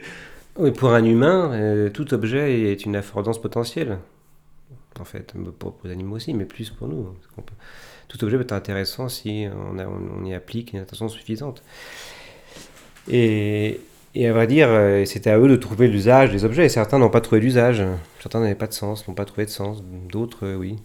[0.55, 3.97] Oui, pour un humain, euh, tout objet est une affordance potentielle.
[4.99, 7.15] En fait, pour, les animaux aussi, mais plus pour nous.
[7.37, 7.53] Peut-
[8.07, 11.63] Tout objet peut être intéressant si on, y applique une attention suffisante.
[13.09, 13.79] Et,
[14.15, 16.65] et à vrai dire, euh, c'était à eux de trouver l'usage des objets.
[16.65, 17.83] Et certains n'ont pas trouvé d'usage.
[18.19, 19.83] Certains n'avaient pas de sens, n'ont pas trouvé de sens.
[20.09, 20.77] D'autres, euh, oui.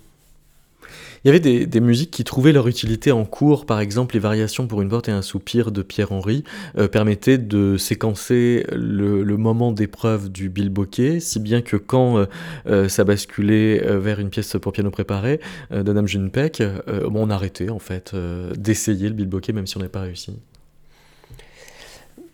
[1.25, 4.67] Il y avait des, musiques qui trouvaient leur utilité en cours, par exemple les variations
[4.67, 6.45] pour une porte et un soupir de Pierre-Henri
[6.79, 12.27] euh, permettaient de séquencer le, moment d'épreuve du bilboquet, si bien que quand euh,
[12.67, 15.41] euh, ça basculait vers une pièce pour piano préparé
[15.71, 18.15] de Nam Junpek, on arrêtait en fait
[18.57, 20.39] d'essayer le bilboquet même si on n'avait pas réussi.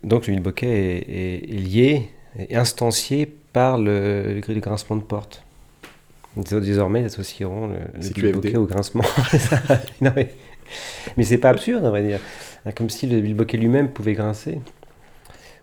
[0.05, 2.09] Donc le bilboquet est, est, est lié,
[2.39, 5.43] est instancié par le, le grincement de porte.
[6.37, 9.05] Désormais, ils associeront le, le bilboquet au grincement.
[10.01, 10.31] non, mais
[11.17, 12.21] mais c'est pas absurde, on va dire.
[12.77, 14.61] Comme si le bilboquet lui-même pouvait grincer.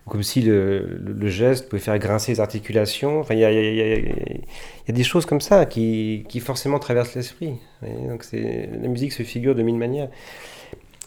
[0.06, 3.20] Comme si le, le, le, geste pouvait faire grincer les articulations.
[3.20, 4.44] Enfin, il y a, y, a, y
[4.88, 7.54] a, des choses comme ça qui, qui forcément traversent l'esprit.
[7.82, 10.08] Donc la musique se figure de mille manières.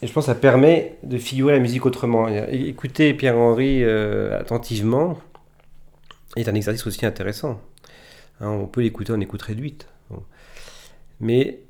[0.00, 2.28] Et je pense que ça permet de figurer la musique autrement.
[2.28, 5.18] Écouter Pierre-Henri euh, attentivement
[6.36, 7.60] est un exercice aussi intéressant.
[8.40, 9.88] Hein, on peut l'écouter en écoute réduite.
[11.20, 11.60] Mais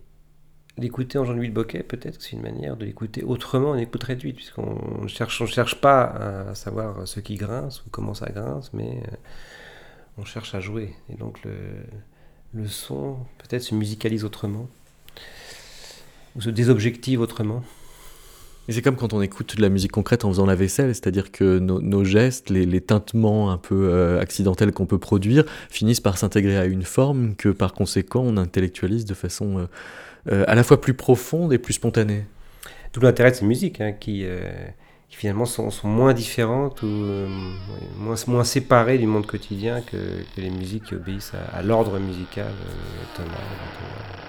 [0.78, 4.36] l'écouter en Jean-Louis Boquet, peut-être que c'est une manière de l'écouter autrement en écoute réduite,
[4.36, 9.16] puisqu'on ne cherche, pas à savoir ce qui grince ou comment ça grince, mais euh,
[10.18, 10.94] on cherche à jouer.
[11.10, 14.68] Et donc le son peut-être se musicalise autrement,
[16.36, 17.62] ou se désobjective autrement.
[18.66, 21.58] C'est comme quand on écoute de la musique concrète en faisant la vaisselle, c'est-à-dire que
[21.58, 26.56] nos, gestes, les, les, tintements un peu euh, accidentels qu'on peut produire, finissent par s'intégrer
[26.56, 29.66] à une forme que par conséquent on intellectualise de façon euh,
[30.32, 32.24] euh, à la fois plus profonde et plus spontanée.
[32.92, 34.24] Tout l'intérêt de ces musiques hein, qui,
[35.10, 37.04] finalement sont, moins différentes ou
[37.98, 39.96] moins, séparées du monde quotidien que,
[40.38, 42.52] les musiques qui obéissent à, à l'ordre musical
[43.14, 43.30] tonal.
[43.76, 44.24] tonal.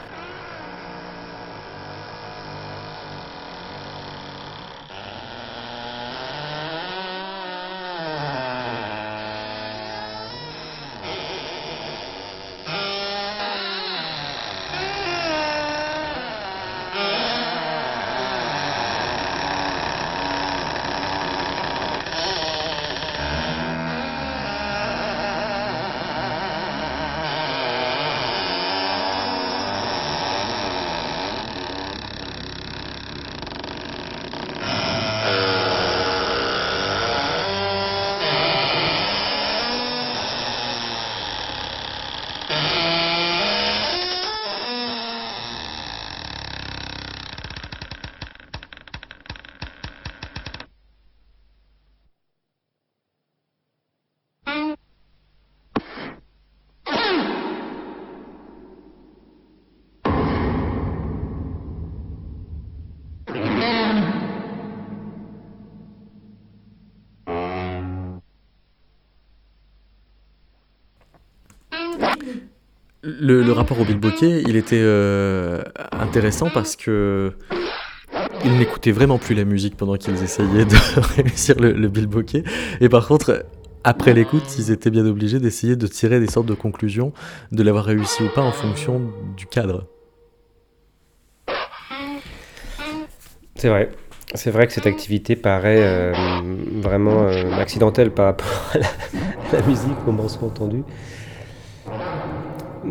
[73.20, 75.62] Le, rapport au bilboquet, il était euh,
[75.92, 77.34] intéressant parce que
[78.44, 81.92] ils n'écoutaient vraiment plus la musique pendant qu'ils essayaient de réussir le, le.
[82.82, 83.46] Et par contre,
[83.84, 87.14] après l'écoute, ils étaient bien obligés d'essayer de tirer des sortes de conclusions
[87.52, 89.02] de l'avoir réussi ou pas en fonction
[89.38, 89.88] du cadre.
[93.56, 93.92] C'est vrai.
[94.34, 96.14] C'est vrai que cette activité paraît euh,
[96.82, 100.84] vraiment euh, accidentelle par rapport à la, musique, au morceau entendu.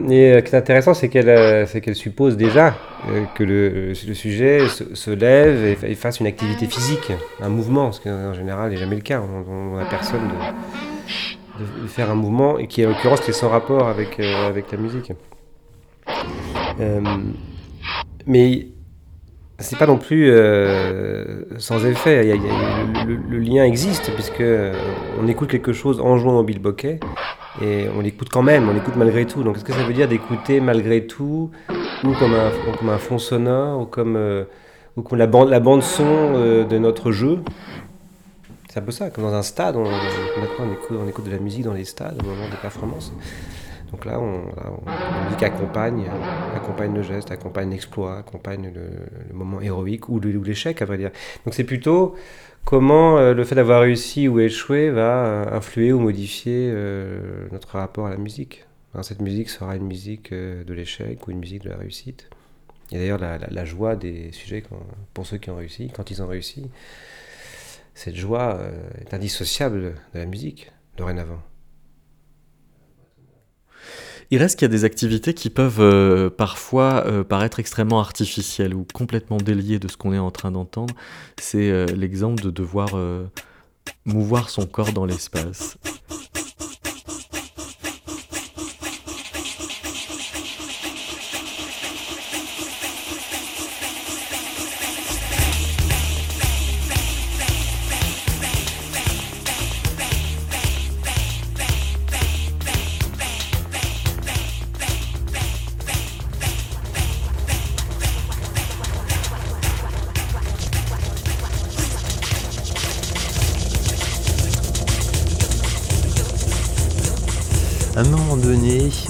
[0.09, 2.75] Et euh, ce qui est intéressant, c'est qu'elle euh, suppose déjà
[3.09, 8.11] euh, que le, sujet se, lève et, fasse une activité physique, un mouvement, ce qui
[8.11, 9.21] en général n'est jamais le cas.
[9.21, 10.29] On n'a personne
[11.59, 15.13] de, faire un mouvement et qui, en l'occurrence, est sans rapport avec, avec la musique.
[16.81, 17.01] Euh,
[18.27, 18.67] mais
[19.61, 20.33] c'est pas non plus
[21.59, 22.37] sans effet.
[23.07, 24.43] Le, lien existe puisque
[25.23, 26.99] on écoute quelque chose en jouant au bilboquet
[27.63, 29.43] et on l'écoute quand même, on l'écoute malgré tout.
[29.43, 31.51] Donc est-ce que ça veut dire d'écouter malgré tout,
[32.03, 34.45] ou comme un, comme un fond sonore, ou comme, euh,
[34.97, 37.39] ou comme la, bande, la bande son euh, de notre jeu?
[38.69, 41.39] C'est un peu ça, comme dans un stade, on, on, écoute, on écoute de la
[41.39, 43.13] musique dans les stades au moment des performances.
[43.93, 46.03] Donc là, on, là, on, musique accompagne,
[46.93, 51.13] le geste, accompagne l'exploit, accompagne le, moment héroïque ou l'échec, à vrai dire.
[51.45, 52.17] Donc c'est plutôt
[52.65, 57.79] comment euh, le fait d'avoir réussi ou échoué va euh, influer ou modifier euh, notre
[57.79, 58.65] rapport à la musique?
[59.03, 62.31] Cette musique sera une musique de l'échec ou une musique de la réussite.
[62.93, 64.63] Et d'ailleurs, la, joie des sujets,
[65.15, 66.71] pour ceux qui ont réussi, quand ils ont réussi,
[67.93, 68.61] cette joie
[69.01, 71.43] est indissociable de la musique, dorénavant.
[74.31, 78.75] Il reste qu'il y a des activités qui peuvent euh, parfois euh, paraître extrêmement artificielles
[78.75, 80.95] ou complètement déliées de ce qu'on est en train d'entendre.
[81.39, 82.91] C'est euh, l'exemple de devoir
[84.05, 85.77] mouvoir son corps dans l'espace.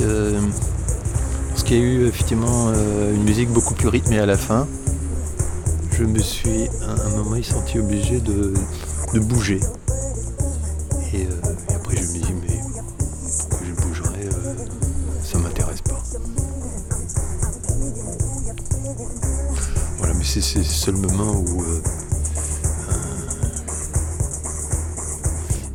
[0.01, 0.40] Euh,
[1.51, 4.66] parce qu'il y a eu effectivement euh, une musique beaucoup plus rythmée à la fin,
[5.92, 8.55] je me suis à un moment senti obligé de,
[9.20, 9.61] bouger.
[11.12, 12.61] Et, euh, et après je me dis mais
[13.64, 14.28] je bougerais
[15.22, 16.03] Ça m'intéresse pas.
[19.99, 21.64] Voilà, mais c'est le seul moment où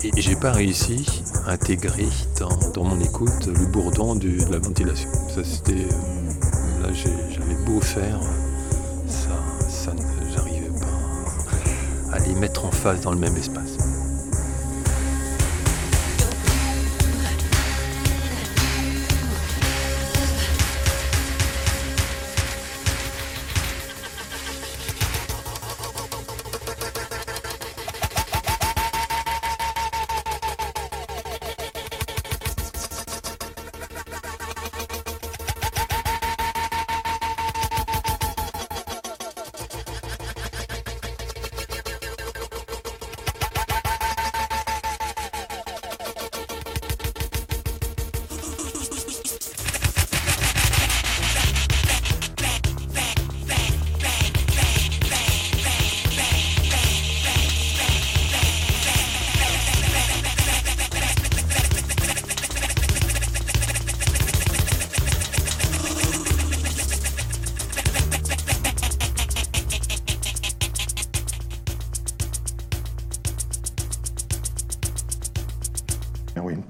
[0.03, 2.07] Et j'ai pas réussi intégrer
[2.39, 5.09] dans, dans mon écoute le bourdon de la ventilation.
[5.33, 5.85] Ça c'était.
[5.91, 8.19] euh, Là j'avais beau faire,
[9.05, 9.29] ça,
[9.67, 9.91] ça
[10.33, 13.77] j'arrivais pas à les mettre en face dans le même espace.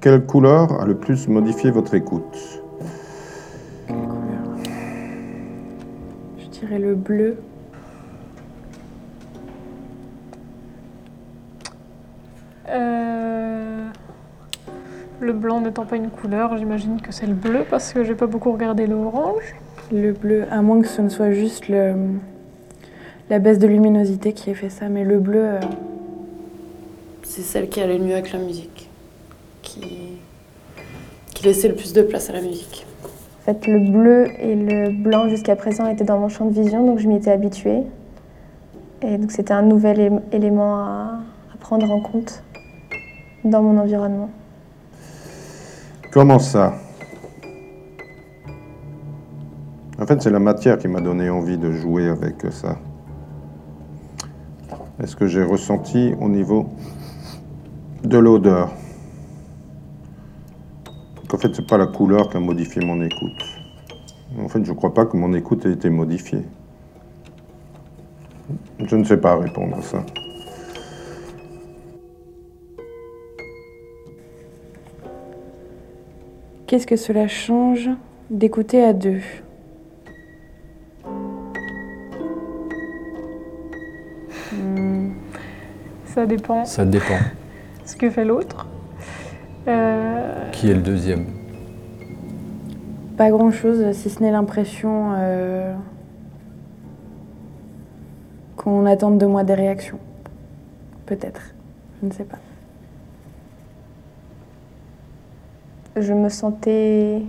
[0.09, 2.63] Quelle couleur a le plus modifié votre écoute?
[6.39, 7.37] Je dirais le bleu.
[12.69, 13.85] Euh,
[15.19, 18.25] Le blanc n'étant pas une couleur, j'imagine que c'est le bleu parce que j'ai pas
[18.25, 19.53] beaucoup regardé l'orange.
[19.91, 21.93] Le bleu, à moins que ce ne soit juste le,
[23.29, 25.59] la baisse de luminosité qui ait fait ça, mais le bleu, euh,
[27.21, 28.78] C'est celle qui allait le mieux avec la musique,
[31.39, 32.85] qui laissait le plus de place à la musique.
[33.05, 36.85] En fait, le bleu et le blanc jusqu'à présent étaient dans mon champ de vision,
[36.85, 37.83] donc je m'y étais habituée.
[39.01, 41.21] Et donc c'était un nouvel élément à,
[41.53, 42.43] à prendre en compte
[43.45, 44.29] dans mon environnement.
[46.11, 46.73] Comment ça?
[49.97, 52.75] En fait, c'est la matière qui m'a donné envie de jouer avec ça.
[55.01, 56.65] Est-ce que j'ai ressenti au niveau
[58.03, 58.73] de l'odeur?
[61.31, 63.43] En fait, c'est pas la couleur qui a modifié mon écoute.
[64.39, 66.43] En fait, je crois pas que mon écoute ait été modifiée.
[68.79, 70.03] Je ne sais pas répondre à ça.
[76.69, 77.89] qu'est-ce que cela change
[78.29, 79.21] d'écouter à deux?
[84.53, 85.09] Hmm,
[86.05, 87.17] Ça dépend Ça dépend.
[87.85, 88.68] ce que fait l'autre.
[89.67, 91.25] Euh, Qui est le deuxième?
[93.17, 95.73] Pas grand-chose, si ce n'est l'impression euh,
[98.55, 99.99] qu'on attende de moi des réactions.
[101.05, 101.41] Peut-être,
[102.01, 102.37] je ne sais pas.
[105.97, 107.23] Je me sentais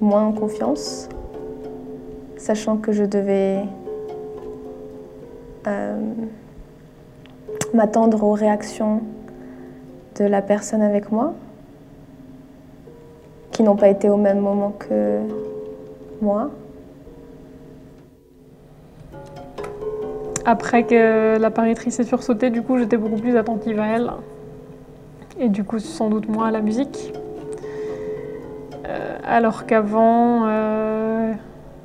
[0.00, 1.08] moins en confiance,
[2.36, 3.60] sachant que je devais
[5.68, 6.00] euh,
[7.72, 9.02] m'attendre aux réactions
[10.16, 11.34] de la personne avec moi,
[13.50, 15.20] qui n'ont pas été au même moment que
[16.20, 16.50] moi.
[20.44, 24.10] Après que l'apparitrice ait sursauté, du coup, j'étais beaucoup plus attentive à elle.
[25.38, 27.12] Et du coup, sans doute moins à la musique.
[28.86, 31.32] Euh, alors qu'avant, euh,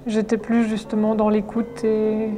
[0.07, 2.29] j'étais plus justement dans l'écoute et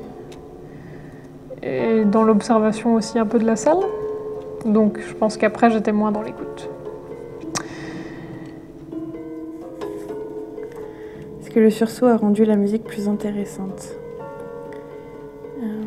[2.05, 3.79] dans l'observation aussi un peu de la salle.
[4.65, 6.69] Donc je pense qu'après, j'étais moins dans l'écoute.
[11.41, 13.95] Est-ce que le sursaut a rendu la musique plus intéressante
[15.63, 15.81] Euh,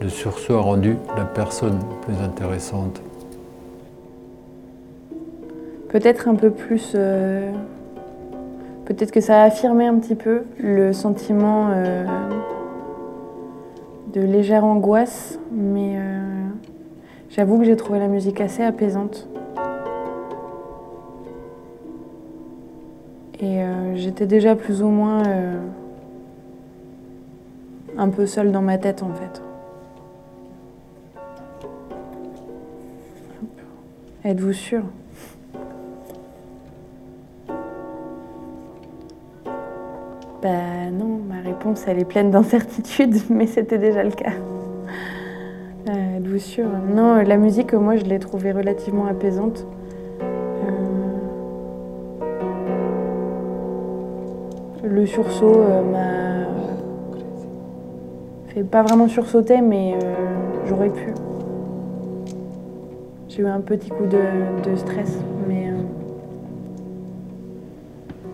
[0.00, 3.00] Le sursaut a rendu la personne plus intéressante.
[5.88, 6.92] Peut-être un peu plus.
[6.94, 7.50] euh,
[8.84, 12.04] Peut-être que ça a affirmé un petit peu le sentiment euh,
[14.12, 15.91] de légère angoisse, mais
[17.34, 19.26] J'avoue que j'ai trouvé la musique assez apaisante.
[23.40, 25.58] Et euh, j'étais déjà plus ou moins euh,
[27.96, 29.42] un peu seule dans ma tête en fait.
[34.24, 34.82] Êtes-vous sûr
[40.42, 44.32] Bah non, ma réponse elle est pleine d'incertitudes, mais c'était déjà le cas.
[45.88, 49.66] Euh, Êtes-vous sûr Non, la musique, moi je l'ai trouvée relativement apaisante.
[50.22, 50.62] Euh,
[54.84, 56.46] Le sursaut euh, m'a
[58.48, 60.14] fait pas vraiment sursauter, mais euh,
[60.66, 61.14] j'aurais pu.
[63.28, 65.18] J'ai eu un petit coup de, stress,
[65.48, 65.82] mais euh,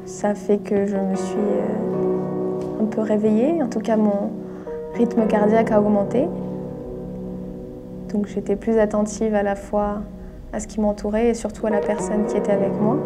[0.04, 3.62] Ça fait que je me suis euh, un peu réveillée.
[3.62, 4.32] En tout cas, mon
[4.94, 6.26] rythme cardiaque a augmenté.
[8.12, 10.02] Donc j'étais plus attentive à la fois
[10.52, 12.96] à ce qui m'entourait et surtout à la personne qui était avec moi.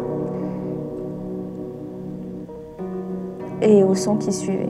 [3.61, 4.69] Et au son qui suivait.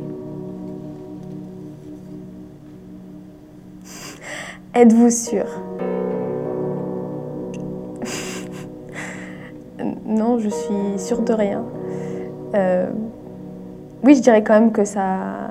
[4.73, 5.45] Êtes-vous sûr?
[10.05, 11.63] Non, je suis sûre de rien.
[12.53, 12.89] Euh,
[14.03, 15.49] oui, je dirais quand même que ça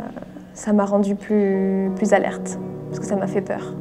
[0.72, 2.58] m'a rendue plus, plus alerte,
[2.88, 3.74] parce que ça m'a fait peur.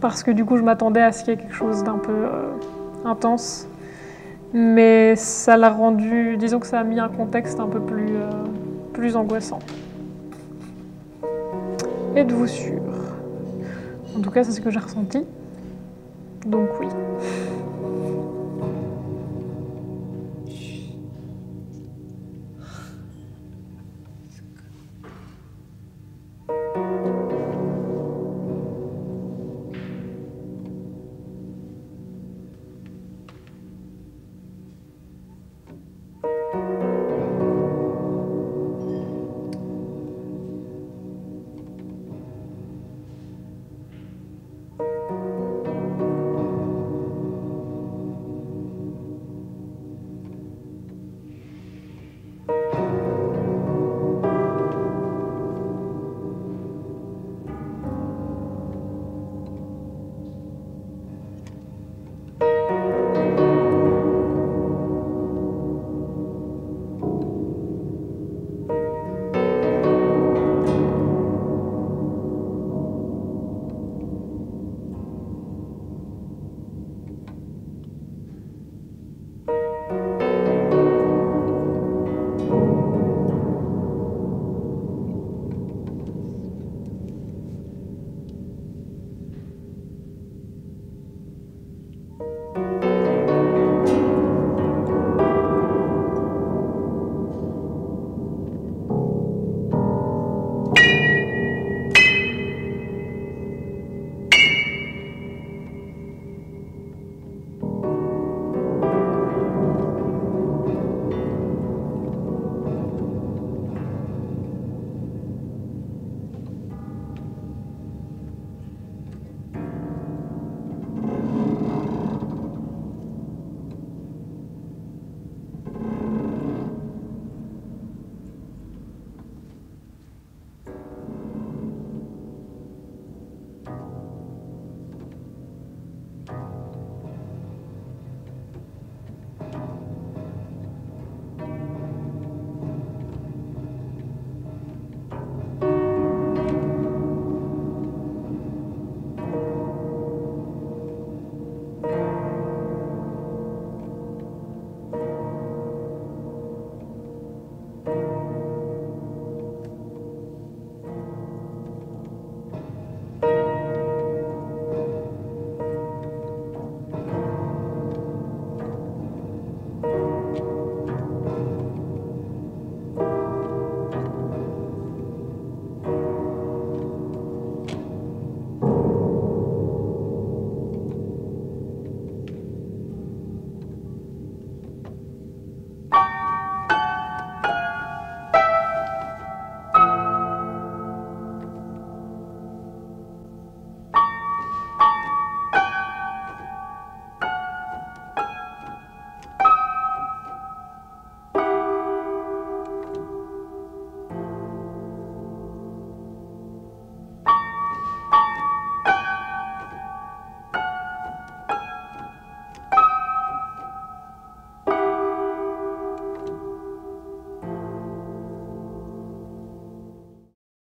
[0.00, 2.12] Parce que du coup, je m'attendais à ce qu'il y ait quelque chose d'un peu
[2.12, 2.52] euh,
[3.04, 3.68] intense.
[4.52, 8.30] Mais ça l'a rendu, disons que ça a mis un contexte un peu plus, euh,
[8.92, 9.58] plus angoissant.
[12.14, 12.80] Êtes-vous sûr?
[14.16, 15.24] En tout cas, c'est ce que j'ai ressenti.
[16.46, 16.86] Donc oui.